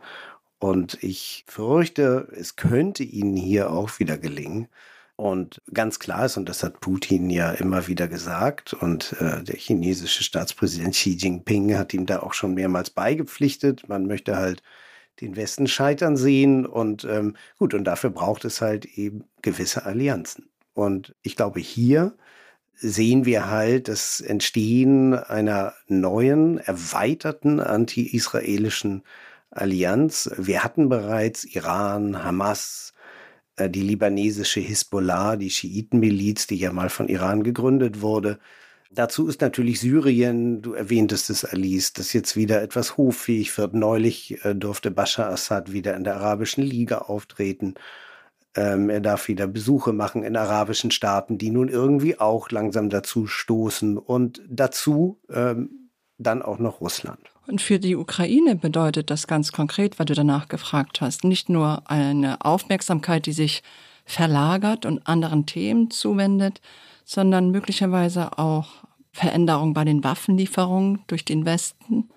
Und 0.60 1.04
ich 1.04 1.44
fürchte, 1.48 2.28
es 2.36 2.56
könnte 2.56 3.04
ihnen 3.04 3.36
hier 3.36 3.72
auch 3.72 4.00
wieder 4.00 4.18
gelingen, 4.18 4.68
und 5.22 5.62
ganz 5.72 6.00
klar 6.00 6.26
ist, 6.26 6.38
und 6.38 6.50
das 6.50 6.64
hat 6.64 6.80
Putin 6.80 7.30
ja 7.30 7.52
immer 7.52 7.88
wieder 7.88 8.08
gesagt, 8.08 8.74
und 8.74 9.14
äh, 9.20 9.44
der 9.44 9.56
chinesische 9.56 10.24
Staatspräsident 10.24 10.96
Xi 10.96 11.12
Jinping 11.12 11.78
hat 11.78 11.94
ihm 11.94 12.08
da 12.08 12.22
auch 12.22 12.34
schon 12.34 12.56
mehrmals 12.56 12.90
beigepflichtet, 12.90 13.88
man 13.88 14.08
möchte 14.08 14.36
halt 14.36 14.64
den 15.20 15.36
Westen 15.36 15.68
scheitern 15.68 16.18
sehen. 16.18 16.66
Und 16.66 17.04
ähm, 17.04 17.36
gut, 17.60 17.76
und 17.76 17.84
dafür 17.84 18.10
braucht 18.10 18.46
es 18.46 18.62
halt 18.62 18.86
eben 18.86 19.26
gewisse 19.44 19.86
Allianzen. 19.86 20.50
Und 20.74 21.16
ich 21.22 21.36
glaube, 21.36 21.60
hier 21.60 22.18
sehen 22.74 23.24
wir 23.26 23.48
halt 23.48 23.90
das 23.90 24.22
Entstehen 24.22 25.14
einer 25.14 25.76
neuen, 25.86 26.58
erweiterten 26.58 27.60
anti-israelischen 27.60 29.04
Allianz. 29.52 30.32
Wir 30.36 30.64
hatten 30.64 30.90
bereits 30.90 31.44
Iran, 31.44 32.24
Hamas, 32.24 32.91
die 33.70 33.82
libanesische 33.82 34.60
Hisbollah, 34.60 35.36
die 35.36 35.50
Schiitenmiliz, 35.50 36.48
die 36.48 36.58
ja 36.58 36.72
mal 36.72 36.90
von 36.90 37.08
Iran 37.08 37.44
gegründet 37.44 38.02
wurde. 38.02 38.40
Dazu 38.94 39.28
ist 39.28 39.40
natürlich 39.40 39.80
Syrien, 39.80 40.62
du 40.62 40.74
erwähntest 40.74 41.30
es, 41.30 41.46
Alice, 41.46 41.94
das 41.94 42.12
jetzt 42.12 42.36
wieder 42.36 42.62
etwas 42.62 42.98
hoffähig 42.98 43.58
wird. 43.58 43.74
Neulich 43.74 44.44
äh, 44.44 44.54
durfte 44.54 44.92
Bashar 44.92 45.30
Assad 45.30 45.72
wieder 45.72 45.96
in 45.96 46.04
der 46.04 46.16
Arabischen 46.16 46.64
Liga 46.64 46.98
auftreten. 46.98 47.76
Ähm, 48.54 48.90
er 48.90 49.00
darf 49.00 49.30
wieder 49.30 49.48
Besuche 49.48 49.94
machen 49.94 50.24
in 50.24 50.36
arabischen 50.36 50.92
Staaten, 50.92 51.38
die 51.38 51.52
nun 51.52 51.70
irgendwie 51.70 52.20
auch 52.20 52.52
langsam 52.52 52.90
dazu 52.90 53.28
stoßen. 53.28 53.98
Und 53.98 54.42
dazu 54.50 55.22
ähm, 55.30 55.92
dann 56.18 56.42
auch 56.42 56.60
noch 56.60 56.82
Russland. 56.82 57.31
Und 57.52 57.60
für 57.62 57.80
die 57.80 57.98
Ukraine 57.98 58.56
bedeutet 58.56 59.10
das 59.10 59.28
ganz 59.28 59.52
konkret, 59.52 60.00
weil 60.00 60.06
du 60.06 60.14
danach 60.14 60.48
gefragt 60.48 61.02
hast, 61.02 61.26
nicht 61.26 61.50
nur 61.50 61.84
eine 61.92 62.46
Aufmerksamkeit, 62.46 63.26
die 63.26 63.34
sich 63.34 63.62
verlagert 64.06 64.86
und 64.86 65.06
anderen 65.06 65.46
Themen 65.46 65.92
zuwendet, 65.92 66.62
sondern 67.04 67.52
möglicherweise 67.52 68.38
auch 68.40 68.70
Veränderung 69.12 69.74
bei 69.74 69.84
den 69.84 70.02
Waffenlieferungen 70.02 71.02
durch 71.08 71.26
den 71.26 71.44
Westen, 71.44 72.10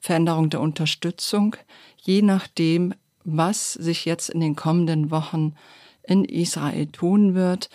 Veränderung 0.00 0.50
der 0.50 0.60
Unterstützung, 0.60 1.56
je 2.02 2.20
nachdem, 2.20 2.92
was 3.24 3.72
sich 3.72 4.04
jetzt 4.04 4.28
in 4.28 4.40
den 4.40 4.54
kommenden 4.54 5.10
Wochen 5.10 5.54
in 6.02 6.26
Israel 6.26 6.88
tun 6.88 7.34
wird, 7.34 7.70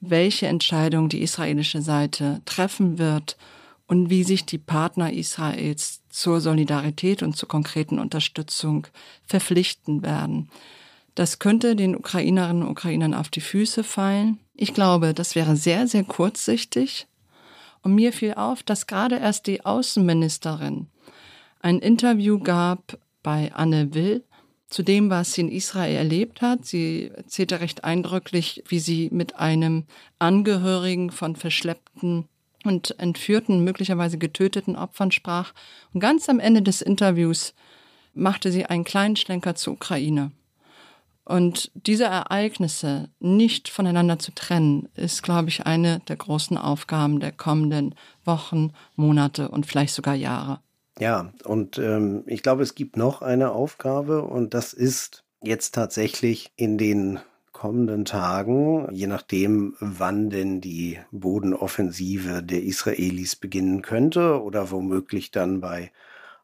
welche 0.00 0.48
Entscheidung 0.48 1.08
die 1.08 1.22
israelische 1.22 1.80
Seite 1.80 2.42
treffen 2.44 2.98
wird 2.98 3.38
und 3.92 4.08
wie 4.08 4.24
sich 4.24 4.46
die 4.46 4.56
Partner 4.56 5.12
Israels 5.12 6.00
zur 6.08 6.40
Solidarität 6.40 7.22
und 7.22 7.36
zur 7.36 7.46
konkreten 7.46 7.98
Unterstützung 7.98 8.86
verpflichten 9.26 10.02
werden. 10.02 10.48
Das 11.14 11.38
könnte 11.38 11.76
den 11.76 11.94
Ukrainerinnen 11.94 12.62
und 12.62 12.70
Ukrainern 12.70 13.12
auf 13.12 13.28
die 13.28 13.42
Füße 13.42 13.84
fallen. 13.84 14.38
Ich 14.54 14.72
glaube, 14.72 15.12
das 15.12 15.34
wäre 15.34 15.56
sehr, 15.56 15.86
sehr 15.86 16.04
kurzsichtig. 16.04 17.06
Und 17.82 17.94
mir 17.94 18.14
fiel 18.14 18.32
auf, 18.32 18.62
dass 18.62 18.86
gerade 18.86 19.16
erst 19.16 19.46
die 19.46 19.62
Außenministerin 19.62 20.86
ein 21.60 21.78
Interview 21.78 22.38
gab 22.38 22.98
bei 23.22 23.52
Anne 23.52 23.92
Will 23.92 24.24
zu 24.68 24.82
dem, 24.82 25.10
was 25.10 25.34
sie 25.34 25.42
in 25.42 25.52
Israel 25.52 25.96
erlebt 25.96 26.40
hat. 26.40 26.64
Sie 26.64 27.10
erzählte 27.14 27.60
recht 27.60 27.84
eindrücklich, 27.84 28.64
wie 28.68 28.78
sie 28.78 29.10
mit 29.12 29.36
einem 29.36 29.84
Angehörigen 30.18 31.10
von 31.10 31.36
verschleppten 31.36 32.24
und 32.64 32.98
entführten, 32.98 33.64
möglicherweise 33.64 34.18
getöteten 34.18 34.76
Opfern 34.76 35.12
sprach. 35.12 35.52
Und 35.92 36.00
ganz 36.00 36.28
am 36.28 36.40
Ende 36.40 36.62
des 36.62 36.82
Interviews 36.82 37.54
machte 38.14 38.52
sie 38.52 38.66
einen 38.66 38.84
kleinen 38.84 39.16
Schlenker 39.16 39.54
zur 39.54 39.74
Ukraine. 39.74 40.32
Und 41.24 41.70
diese 41.74 42.04
Ereignisse 42.04 43.08
nicht 43.20 43.68
voneinander 43.68 44.18
zu 44.18 44.32
trennen, 44.34 44.88
ist, 44.96 45.22
glaube 45.22 45.48
ich, 45.48 45.66
eine 45.66 46.00
der 46.00 46.16
großen 46.16 46.58
Aufgaben 46.58 47.20
der 47.20 47.32
kommenden 47.32 47.94
Wochen, 48.24 48.72
Monate 48.96 49.48
und 49.48 49.66
vielleicht 49.66 49.94
sogar 49.94 50.14
Jahre. 50.14 50.60
Ja, 50.98 51.32
und 51.44 51.78
ähm, 51.78 52.24
ich 52.26 52.42
glaube, 52.42 52.62
es 52.62 52.74
gibt 52.74 52.96
noch 52.96 53.22
eine 53.22 53.52
Aufgabe 53.52 54.22
und 54.22 54.52
das 54.52 54.72
ist 54.72 55.24
jetzt 55.40 55.74
tatsächlich 55.74 56.52
in 56.56 56.76
den 56.76 57.20
kommenden 57.62 58.04
Tagen, 58.04 58.92
je 58.92 59.06
nachdem, 59.06 59.76
wann 59.78 60.30
denn 60.30 60.60
die 60.60 60.98
Bodenoffensive 61.12 62.42
der 62.42 62.64
Israelis 62.64 63.36
beginnen 63.36 63.82
könnte 63.82 64.42
oder 64.42 64.72
womöglich 64.72 65.30
dann 65.30 65.60
bei 65.60 65.92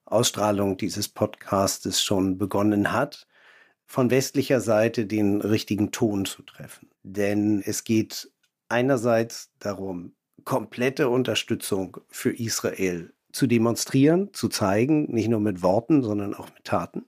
Ausstrahlung 0.04 0.76
dieses 0.76 1.09
Podcastes 1.09 2.04
schon 2.04 2.38
begonnen 2.38 2.92
hat, 2.92 3.26
von 3.85 4.12
westlicher 4.12 4.61
Seite 4.61 5.07
den 5.07 5.40
richtigen 5.40 5.90
Ton 5.90 6.24
zu 6.24 6.42
treffen. 6.42 6.88
Denn 7.02 7.64
es 7.66 7.83
geht 7.83 8.31
einerseits 8.68 9.50
darum, 9.59 10.12
komplette 10.44 11.09
Unterstützung 11.09 11.96
für 12.07 12.31
Israel 12.31 13.12
zu 13.33 13.48
demonstrieren, 13.48 14.33
zu 14.35 14.48
zeigen, 14.48 15.12
nicht 15.12 15.26
nur 15.26 15.40
mit 15.40 15.64
Worten, 15.64 16.04
sondern 16.04 16.33
auch 16.35 16.54
mit 16.54 16.62
Taten. 16.62 17.07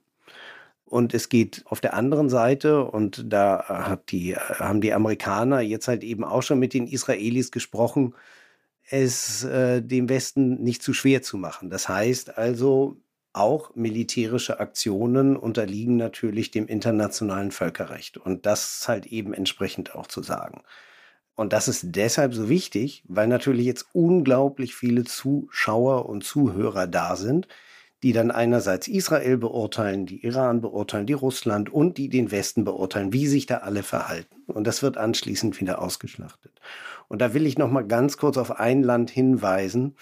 Und 0.91 1.13
es 1.13 1.29
geht 1.29 1.63
auf 1.67 1.79
der 1.79 1.93
anderen 1.93 2.27
Seite, 2.27 2.83
und 2.83 3.23
da 3.31 3.97
die, 4.09 4.35
haben 4.35 4.81
die 4.81 4.91
Amerikaner 4.91 5.61
jetzt 5.61 5.87
halt 5.87 6.03
eben 6.03 6.25
auch 6.25 6.43
schon 6.43 6.59
mit 6.59 6.73
den 6.73 6.85
Israelis 6.85 7.49
gesprochen, 7.51 8.13
es 8.89 9.45
äh, 9.45 9.81
dem 9.81 10.09
Westen 10.09 10.61
nicht 10.61 10.83
zu 10.83 10.91
schwer 10.91 11.21
zu 11.21 11.37
machen. 11.37 11.69
Das 11.69 11.87
heißt 11.87 12.37
also, 12.37 12.97
auch 13.31 13.73
militärische 13.73 14.59
Aktionen 14.59 15.37
unterliegen 15.37 15.95
natürlich 15.95 16.51
dem 16.51 16.67
internationalen 16.67 17.51
Völkerrecht. 17.51 18.17
Und 18.17 18.45
das 18.45 18.83
halt 18.89 19.05
eben 19.05 19.33
entsprechend 19.33 19.95
auch 19.95 20.07
zu 20.07 20.21
sagen. 20.21 20.61
Und 21.35 21.53
das 21.53 21.69
ist 21.69 21.85
deshalb 21.95 22.33
so 22.33 22.49
wichtig, 22.49 23.05
weil 23.07 23.29
natürlich 23.29 23.65
jetzt 23.65 23.85
unglaublich 23.93 24.75
viele 24.75 25.05
Zuschauer 25.05 26.09
und 26.09 26.25
Zuhörer 26.25 26.85
da 26.85 27.15
sind, 27.15 27.47
die 28.03 28.13
dann 28.13 28.31
einerseits 28.31 28.87
Israel 28.87 29.37
beurteilen, 29.37 30.05
die 30.05 30.25
Iran 30.25 30.61
beurteilen, 30.61 31.05
die 31.05 31.13
Russland 31.13 31.71
und 31.71 31.97
die 31.97 32.09
den 32.09 32.31
Westen 32.31 32.63
beurteilen, 32.63 33.13
wie 33.13 33.27
sich 33.27 33.45
da 33.45 33.57
alle 33.57 33.83
verhalten. 33.83 34.43
Und 34.47 34.65
das 34.65 34.81
wird 34.81 34.97
anschließend 34.97 35.59
wieder 35.61 35.81
ausgeschlachtet. 35.81 36.51
Und 37.07 37.21
da 37.21 37.33
will 37.33 37.45
ich 37.45 37.57
noch 37.57 37.69
mal 37.69 37.85
ganz 37.85 38.17
kurz 38.17 38.37
auf 38.37 38.59
ein 38.59 38.83
Land 38.83 39.11
hinweisen, 39.11 39.95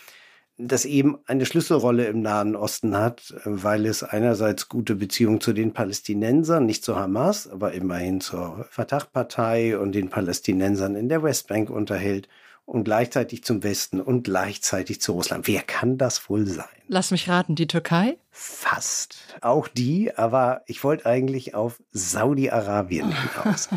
das 0.57 0.85
eben 0.85 1.17
eine 1.25 1.45
Schlüsselrolle 1.45 2.05
im 2.07 2.21
Nahen 2.21 2.55
Osten 2.55 2.95
hat, 2.95 3.33
weil 3.45 3.85
es 3.85 4.03
einerseits 4.03 4.67
gute 4.67 4.95
Beziehungen 4.95 5.39
zu 5.39 5.53
den 5.53 5.73
Palästinensern, 5.73 6.65
nicht 6.65 6.83
zu 6.83 6.97
Hamas, 6.97 7.47
aber 7.47 7.71
immerhin 7.71 8.19
zur 8.19 8.65
Fatah-Partei 8.69 9.77
und 9.77 9.93
den 9.93 10.09
Palästinensern 10.09 10.95
in 10.95 11.07
der 11.07 11.23
Westbank 11.23 11.69
unterhält 11.69 12.27
und 12.69 12.83
gleichzeitig 12.83 13.43
zum 13.43 13.63
Westen 13.63 13.99
und 13.99 14.23
gleichzeitig 14.23 15.01
zu 15.01 15.13
Russland. 15.13 15.47
Wer 15.47 15.63
kann 15.63 15.97
das 15.97 16.29
wohl 16.29 16.45
sein? 16.45 16.65
Lass 16.87 17.09
mich 17.09 17.27
raten, 17.27 17.55
die 17.55 17.65
Türkei? 17.65 18.17
Fast. 18.29 19.17
Auch 19.41 19.67
die, 19.67 20.15
aber 20.15 20.61
ich 20.67 20.83
wollte 20.83 21.07
eigentlich 21.07 21.55
auf 21.55 21.81
Saudi-Arabien 21.91 23.11
hinaus. 23.43 23.69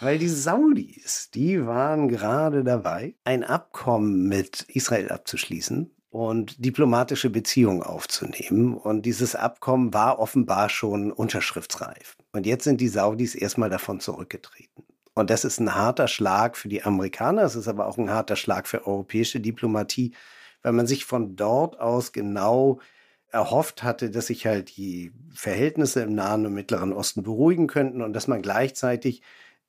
Weil 0.00 0.18
die 0.18 0.28
Saudis, 0.28 1.30
die 1.32 1.64
waren 1.64 2.08
gerade 2.08 2.64
dabei, 2.64 3.14
ein 3.24 3.44
Abkommen 3.44 4.26
mit 4.26 4.62
Israel 4.62 5.10
abzuschließen 5.10 5.88
und 6.10 6.64
diplomatische 6.64 7.30
Beziehungen 7.30 7.84
aufzunehmen. 7.84 8.74
Und 8.74 9.06
dieses 9.06 9.36
Abkommen 9.36 9.94
war 9.94 10.18
offenbar 10.18 10.70
schon 10.70 11.12
unterschriftsreif. 11.12 12.16
Und 12.32 12.46
jetzt 12.46 12.64
sind 12.64 12.80
die 12.80 12.88
Saudis 12.88 13.36
erstmal 13.36 13.70
davon 13.70 14.00
zurückgetreten. 14.00 14.84
Und 15.20 15.28
das 15.28 15.44
ist 15.44 15.60
ein 15.60 15.74
harter 15.74 16.08
Schlag 16.08 16.56
für 16.56 16.68
die 16.68 16.82
Amerikaner, 16.82 17.42
es 17.42 17.54
ist 17.54 17.68
aber 17.68 17.86
auch 17.86 17.98
ein 17.98 18.08
harter 18.08 18.36
Schlag 18.36 18.66
für 18.66 18.86
europäische 18.86 19.38
Diplomatie, 19.38 20.14
weil 20.62 20.72
man 20.72 20.86
sich 20.86 21.04
von 21.04 21.36
dort 21.36 21.78
aus 21.78 22.12
genau 22.12 22.80
erhofft 23.28 23.82
hatte, 23.82 24.10
dass 24.10 24.28
sich 24.28 24.46
halt 24.46 24.78
die 24.78 25.12
Verhältnisse 25.34 26.00
im 26.00 26.14
Nahen 26.14 26.46
und 26.46 26.54
Mittleren 26.54 26.94
Osten 26.94 27.22
beruhigen 27.22 27.66
könnten 27.66 28.00
und 28.00 28.14
dass 28.14 28.28
man 28.28 28.40
gleichzeitig 28.40 29.20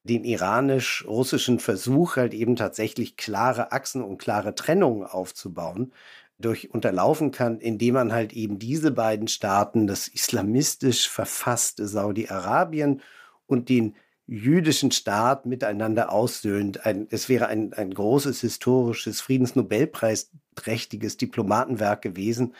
den 0.04 0.24
iranisch-russischen 0.24 1.60
Versuch 1.60 2.16
halt 2.16 2.34
eben 2.34 2.56
tatsächlich 2.56 3.18
klare 3.18 3.74
Achsen 3.74 4.02
und 4.02 4.20
klare 4.20 4.56
Trennungen 4.56 5.06
aufzubauen, 5.06 5.92
durch 6.40 6.74
unterlaufen 6.74 7.32
kann, 7.32 7.60
indem 7.60 7.96
man 7.96 8.14
halt 8.14 8.32
eben 8.32 8.58
diese 8.58 8.92
beiden 8.92 9.28
Staaten, 9.28 9.86
das 9.86 10.08
islamistisch 10.08 11.10
verfasste 11.10 11.90
Saudi-Arabien 11.90 13.02
und 13.48 13.68
den 13.68 13.98
jüdischen 14.32 14.92
Staat 14.92 15.46
miteinander 15.46 16.10
aussöhnt. 16.10 16.86
Ein, 16.86 17.06
es 17.12 17.28
wäre 17.28 17.48
ein, 17.48 17.74
ein 17.74 17.94
großes 17.94 18.40
historisches 18.40 19.20
Friedensnobelpreisträchtiges 19.20 21.18
Diplomatenwerk 21.18 22.02
gewesen. 22.02 22.56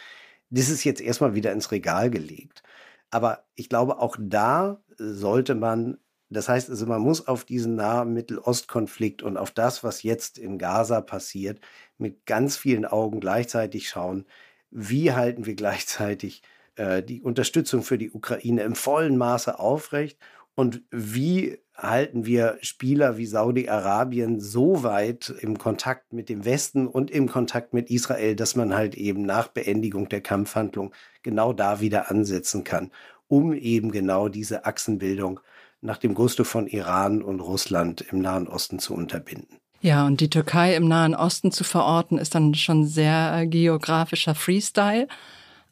Das 0.50 0.68
ist 0.68 0.84
jetzt 0.84 1.00
erstmal 1.00 1.34
wieder 1.34 1.54
ins 1.54 1.72
Regal 1.72 2.10
gelegt. 2.10 2.62
Aber 3.10 3.46
ich 3.56 3.70
glaube, 3.70 4.00
auch 4.00 4.18
da 4.20 4.84
sollte 4.98 5.56
man, 5.56 5.98
das 6.30 6.50
heißt 6.50 6.70
also, 6.70 6.86
man 6.88 7.02
muss 7.02 7.26
auf 7.30 7.46
diesen 7.46 7.76
Nahe-Mittel-Ost-Konflikt 7.76 9.24
und 9.24 9.38
auf 9.38 9.52
das, 9.52 9.82
was 9.82 10.04
jetzt 10.04 10.38
in 10.38 10.58
Gaza 10.58 11.00
passiert, 11.00 11.62
mit 11.98 12.26
ganz 12.26 12.58
vielen 12.58 12.84
Augen 12.84 13.22
gleichzeitig 13.22 13.88
schauen. 13.88 14.26
Wie 14.72 15.14
halten 15.14 15.46
wir 15.46 15.56
gleichzeitig 15.56 16.44
äh, 16.76 17.02
die 17.02 17.22
Unterstützung 17.22 17.82
für 17.82 17.98
die 17.98 18.12
Ukraine 18.12 18.64
im 18.64 18.76
vollen 18.76 19.18
Maße 19.18 19.58
aufrecht 19.58 20.20
und 20.62 20.84
wie 20.92 21.58
halten 21.76 22.28
wir 22.28 22.60
Spieler 22.62 23.18
wie 23.18 23.26
Saudi-Arabien 23.26 24.40
so 24.40 24.84
weit 24.84 25.34
im 25.42 25.58
Kontakt 25.58 26.14
mit 26.14 26.30
dem 26.30 26.46
Westen 26.46 26.86
und 26.86 27.10
im 27.10 27.28
Kontakt 27.28 27.74
mit 27.74 27.90
Israel, 27.90 28.36
dass 28.36 28.56
man 28.56 28.76
halt 28.76 28.94
eben 28.94 29.24
nach 29.24 29.48
Beendigung 29.48 30.08
der 30.08 30.22
Kampfhandlung 30.22 30.94
genau 31.24 31.52
da 31.52 31.82
wieder 31.82 32.12
ansetzen 32.12 32.64
kann, 32.64 32.92
um 33.28 33.54
eben 33.54 33.92
genau 33.92 34.30
diese 34.30 34.66
Achsenbildung 34.66 35.40
nach 35.82 35.98
dem 35.98 36.14
Gusto 36.14 36.44
von 36.44 36.68
Iran 36.68 37.24
und 37.24 37.40
Russland 37.40 38.02
im 38.12 38.20
Nahen 38.20 38.48
Osten 38.48 38.78
zu 38.78 38.94
unterbinden. 38.94 39.58
Ja, 39.82 40.06
und 40.06 40.22
die 40.22 40.30
Türkei 40.30 40.76
im 40.76 40.88
Nahen 40.88 41.16
Osten 41.16 41.52
zu 41.52 41.64
verorten, 41.64 42.20
ist 42.20 42.36
dann 42.36 42.54
schon 42.54 42.86
sehr 42.86 43.48
geografischer 43.48 44.36
Freestyle. 44.36 45.08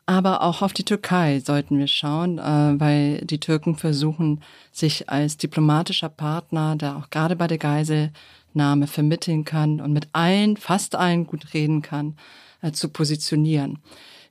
Aber 0.10 0.42
auch 0.42 0.64
auf 0.64 0.74
die 0.74 0.86
Türkei 0.86 1.40
sollten 1.40 1.78
wir 1.78 1.86
schauen, 1.86 2.40
äh, 2.40 2.80
weil 2.80 3.20
die 3.26 3.40
Türken 3.40 3.76
versuchen, 3.76 4.42
sich 4.72 5.08
als 5.08 5.38
diplomatischer 5.38 6.10
Partner, 6.10 6.76
der 6.76 6.98
auch 6.98 7.12
gerade 7.12 7.36
bei 7.36 7.46
der 7.46 7.60
Geiselnahme 7.60 8.88
vermitteln 8.88 9.46
kann 9.46 9.80
und 9.80 9.94
mit 9.94 10.08
allen, 10.14 10.58
fast 10.58 10.96
allen 10.96 11.28
gut 11.28 11.54
reden 11.54 11.84
kann, 11.84 12.18
äh, 12.64 12.72
zu 12.72 12.90
positionieren. 12.90 13.78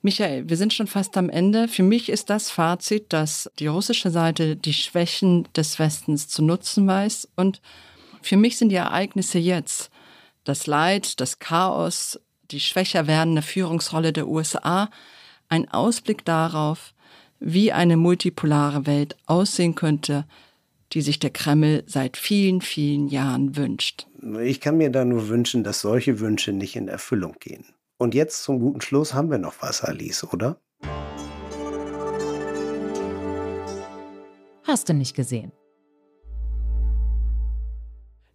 Michael, 0.03 0.49
wir 0.49 0.57
sind 0.57 0.73
schon 0.73 0.89
fast 0.89 1.17
am 1.17 1.31
Ende. 1.31 1.69
Für 1.69 1.85
mich 1.85 2.09
ist 2.09 2.29
das 2.29 2.51
Fazit, 2.51 3.13
dass 3.13 3.49
die 3.61 3.69
russische 3.69 4.11
Seite 4.11 4.57
die 4.57 4.75
Schwächen 4.75 5.47
des 5.55 5.79
Westens 5.79 6.27
zu 6.27 6.43
nutzen 6.43 6.89
weiß. 6.89 7.29
Und 7.37 7.61
für 8.21 8.37
mich 8.37 8.59
sind 8.59 8.71
die 8.71 8.75
Ereignisse 8.75 9.39
jetzt, 9.39 9.93
das 10.43 10.67
Leid, 10.67 11.21
das 11.21 11.39
Chaos, 11.39 12.19
die 12.51 12.59
schwächer 12.59 13.07
werdende 13.07 13.43
Führungsrolle 13.43 14.13
der 14.13 14.27
USA, 14.27 14.91
ein 15.49 15.69
Ausblick 15.69 16.25
darauf, 16.25 16.95
wie 17.41 17.73
eine 17.73 17.97
multipolare 17.97 18.87
Welt 18.87 19.17
aussehen 19.27 19.75
könnte, 19.75 20.27
die 20.93 21.03
sich 21.03 21.19
der 21.19 21.31
Kreml 21.31 21.85
seit 21.87 22.17
vielen, 22.17 22.61
vielen 22.61 23.09
Jahren 23.09 23.57
wünscht. 23.57 24.07
Ich 24.41 24.61
kann 24.61 24.79
mir 24.79 24.91
da 24.91 25.05
nur 25.05 25.29
wünschen, 25.29 25.63
dass 25.63 25.81
solche 25.81 26.21
Wünsche 26.21 26.53
nicht 26.53 26.77
in 26.77 26.89
Erfüllung 26.89 27.37
gehen. 27.41 27.65
Und 27.99 28.15
jetzt 28.15 28.43
zum 28.43 28.61
guten 28.61 28.81
Schluss 28.81 29.13
haben 29.15 29.31
wir 29.31 29.39
noch 29.39 29.55
was, 29.61 29.83
Alice, 29.83 30.25
oder? 30.25 30.61
Hast 34.65 34.89
du 34.89 34.95
nicht 34.95 35.15
gesehen? 35.15 35.53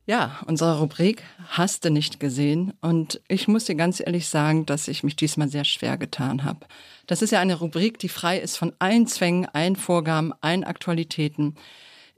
Ja, 0.06 0.42
unsere 0.48 0.80
Rubrik 0.80 1.24
hast 1.48 1.86
du 1.86 1.90
nicht 1.90 2.20
gesehen. 2.20 2.74
Und 2.82 3.22
ich 3.30 3.48
muss 3.48 3.66
dir 3.66 3.76
ganz 3.76 4.02
ehrlich 4.02 4.28
sagen, 4.28 4.66
dass 4.66 4.90
ich 4.90 5.02
mich 5.02 5.16
diesmal 5.16 5.48
sehr 5.48 5.64
schwer 5.64 5.98
getan 5.98 6.44
habe. 6.44 6.66
Das 7.08 7.22
ist 7.22 7.32
ja 7.32 7.40
eine 7.40 7.56
Rubrik, 7.56 8.00
die 8.00 8.10
frei 8.10 8.38
ist 8.38 8.58
von 8.58 8.74
allen 8.80 9.08
Zwängen, 9.08 9.46
allen 9.46 9.78
Vorgaben, 9.78 10.34
allen 10.42 10.66
Aktualitäten. 10.66 11.56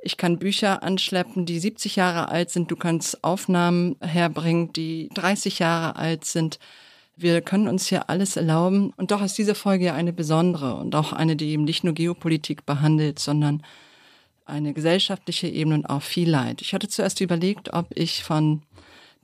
Ich 0.02 0.18
kann 0.18 0.40
Bücher 0.40 0.82
anschleppen, 0.82 1.46
die 1.46 1.60
70 1.60 1.96
Jahre 1.96 2.30
alt 2.30 2.50
sind. 2.50 2.72
Du 2.72 2.76
kannst 2.76 3.24
Aufnahmen 3.24 3.98
herbringen, 4.02 4.74
die 4.74 5.10
30 5.14 5.60
Jahre 5.60 5.96
alt 5.96 6.26
sind. 6.26 6.58
Wir 7.16 7.42
können 7.42 7.68
uns 7.68 7.86
hier 7.86 8.10
alles 8.10 8.36
erlauben. 8.36 8.94
Und 8.98 9.12
doch 9.12 9.22
ist 9.22 9.38
diese 9.38 9.54
Folge 9.54 9.86
ja 9.86 9.94
eine 9.94 10.12
besondere 10.12 10.76
und 10.78 10.96
auch 10.96 11.14
eine, 11.14 11.36
die 11.36 11.50
eben 11.50 11.66
nicht 11.66 11.84
nur 11.84 11.94
Geopolitik 11.94 12.66
behandelt, 12.66 13.20
sondern 13.20 13.62
eine 14.46 14.74
gesellschaftliche 14.74 15.48
Ebene 15.48 15.76
und 15.76 15.86
auch 15.90 16.02
viel 16.02 16.30
Leid. 16.30 16.62
Ich 16.62 16.74
hatte 16.74 16.88
zuerst 16.88 17.20
überlegt, 17.22 17.74
ob 17.74 17.88
ich 17.96 18.24
von 18.24 18.62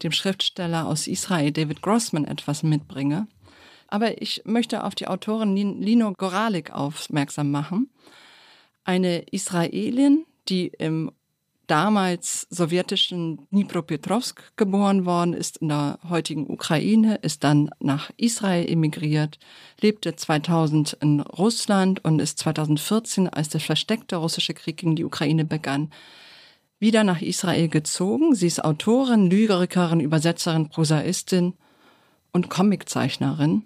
dem 0.03 0.11
Schriftsteller 0.11 0.88
aus 0.88 1.07
Israel, 1.07 1.51
David 1.51 1.82
Grossman, 1.82 2.26
etwas 2.26 2.63
mitbringe. 2.63 3.28
Aber 3.88 4.22
ich 4.22 4.41
möchte 4.45 4.84
auf 4.84 4.95
die 4.95 5.07
Autorin 5.07 5.55
Lino 5.55 6.11
Goralik 6.13 6.72
aufmerksam 6.72 7.51
machen. 7.51 7.89
Eine 8.84 9.19
Israelin, 9.32 10.26
die 10.49 10.67
im 10.67 11.11
damals 11.72 12.47
sowjetischen 12.49 13.47
Dnipropetrovsk 13.49 14.57
geboren 14.57 15.05
worden, 15.05 15.34
ist 15.34 15.57
in 15.57 15.69
der 15.69 15.99
heutigen 16.09 16.49
Ukraine, 16.49 17.15
ist 17.22 17.45
dann 17.45 17.69
nach 17.80 18.11
Israel 18.17 18.69
emigriert, 18.69 19.39
lebte 19.80 20.13
2000 20.13 20.97
in 20.99 21.22
Russland 21.22 22.03
und 22.03 22.19
ist 22.19 22.39
2014, 22.39 23.30
als 23.30 23.47
der 23.47 23.61
versteckte 23.61 24.17
russische 24.17 24.53
Krieg 24.53 24.78
gegen 24.78 24.97
die 24.97 25.05
Ukraine 25.05 25.45
begann, 25.45 25.91
wieder 26.80 27.05
nach 27.05 27.22
Israel 27.22 27.69
gezogen. 27.69 28.36
Sie 28.36 28.47
ist 28.47 28.65
Autorin, 28.65 29.30
Lyrikerin, 29.30 30.01
Übersetzerin, 30.01 30.67
Prosaistin 30.67 31.53
und 32.34 32.49
Comiczeichnerin. 32.49 33.63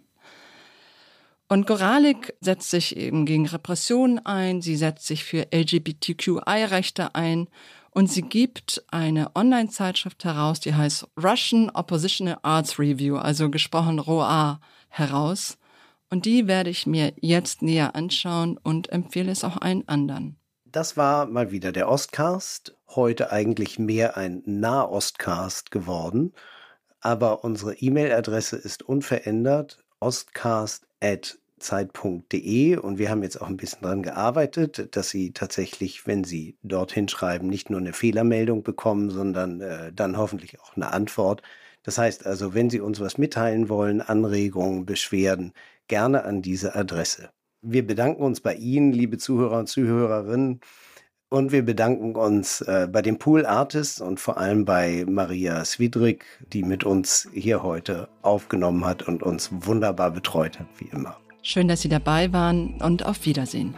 Und 1.48 1.66
Goralik 1.66 2.36
setzt 2.40 2.70
sich 2.70 2.98
eben 2.98 3.26
gegen 3.26 3.48
Repressionen 3.48 4.24
ein, 4.24 4.62
sie 4.62 4.76
setzt 4.76 5.08
sich 5.08 5.24
für 5.24 5.48
LGBTQI-Rechte 5.52 7.16
ein 7.16 7.48
und 7.96 8.12
sie 8.12 8.24
gibt 8.24 8.84
eine 8.92 9.34
Online-Zeitschrift 9.36 10.26
heraus, 10.26 10.60
die 10.60 10.76
heißt 10.76 11.08
Russian 11.18 11.70
Oppositional 11.70 12.38
Arts 12.42 12.78
Review, 12.78 13.16
also 13.16 13.50
gesprochen 13.50 14.00
ROA, 14.00 14.60
heraus. 14.90 15.58
Und 16.10 16.26
die 16.26 16.46
werde 16.46 16.70
ich 16.70 16.86
mir 16.86 17.14
jetzt 17.22 17.62
näher 17.62 17.96
anschauen 17.96 18.60
und 18.62 18.92
empfehle 18.92 19.32
es 19.32 19.46
auch 19.46 19.62
allen 19.62 19.88
anderen. 19.88 20.36
Das 20.66 20.98
war 20.98 21.26
mal 21.26 21.52
wieder 21.52 21.72
der 21.72 21.88
Ostcast. 21.88 22.76
Heute 22.90 23.32
eigentlich 23.32 23.80
mehr 23.80 24.18
ein 24.18 24.44
Nahostcast 24.46 25.72
geworden. 25.72 26.34
Aber 27.00 27.46
unsere 27.46 27.76
E-Mail-Adresse 27.76 28.58
ist 28.58 28.84
unverändert 28.84 29.80
ostcast 30.02 30.86
at 31.00 31.38
zeit.de 31.66 32.78
und 32.78 32.98
wir 32.98 33.10
haben 33.10 33.24
jetzt 33.24 33.42
auch 33.42 33.48
ein 33.48 33.58
bisschen 33.58 33.82
daran 33.82 34.04
gearbeitet, 34.04 34.96
dass 34.96 35.10
Sie 35.10 35.32
tatsächlich, 35.34 36.08
wenn 36.08 36.24
Sie 36.24 36.58
dorthin 36.64 37.08
schreiben, 37.08 37.48
nicht 37.48 37.70
nur 37.70 37.80
eine 37.80 37.94
Fehlermeldung 37.94 38.64
bekommen, 38.64 39.10
sondern 39.10 39.62
äh, 39.62 39.92
dann 39.92 40.18
hoffentlich 40.18 40.60
auch 40.62 40.76
eine 40.76 40.94
Antwort. 40.94 41.42
Das 41.84 41.98
heißt 41.98 42.26
also, 42.26 42.54
wenn 42.54 42.70
Sie 42.70 42.80
uns 42.80 43.00
was 43.00 43.18
mitteilen 43.18 43.70
wollen, 43.70 44.02
Anregungen, 44.02 44.86
Beschwerden, 44.86 45.54
gerne 45.88 46.24
an 46.24 46.42
diese 46.42 46.76
Adresse. 46.76 47.30
Wir 47.62 47.86
bedanken 47.86 48.24
uns 48.24 48.42
bei 48.42 48.56
Ihnen, 48.56 48.94
liebe 48.94 49.18
Zuhörer 49.18 49.60
und 49.60 49.68
Zuhörerinnen. 49.68 50.62
Und 51.30 51.52
wir 51.52 51.66
bedanken 51.66 52.16
uns 52.16 52.62
äh, 52.62 52.88
bei 52.90 53.02
den 53.02 53.18
Pool 53.18 53.46
Artists 53.46 54.00
und 54.00 54.20
vor 54.20 54.38
allem 54.38 54.64
bei 54.64 55.06
Maria 55.08 55.66
Swidrig, 55.66 56.24
die 56.54 56.64
mit 56.64 56.84
uns 56.84 57.28
hier 57.34 57.64
heute 57.64 58.08
aufgenommen 58.22 58.86
hat 58.86 59.08
und 59.08 59.24
uns 59.24 59.50
wunderbar 59.52 60.12
betreut 60.12 60.60
hat, 60.60 60.68
wie 60.78 60.88
immer. 60.94 61.18
Schön, 61.48 61.68
dass 61.68 61.82
Sie 61.82 61.90
dabei 61.90 62.34
waren 62.34 62.82
und 62.82 63.06
auf 63.06 63.24
Wiedersehen. 63.24 63.76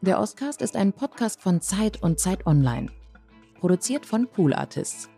Der 0.00 0.18
Oscast 0.18 0.62
ist 0.62 0.74
ein 0.74 0.94
Podcast 0.94 1.42
von 1.42 1.60
Zeit 1.60 2.02
und 2.02 2.18
Zeit 2.18 2.46
Online. 2.46 2.88
Produziert 3.60 4.06
von 4.06 4.26
Pool 4.26 4.54
Artists. 4.54 5.10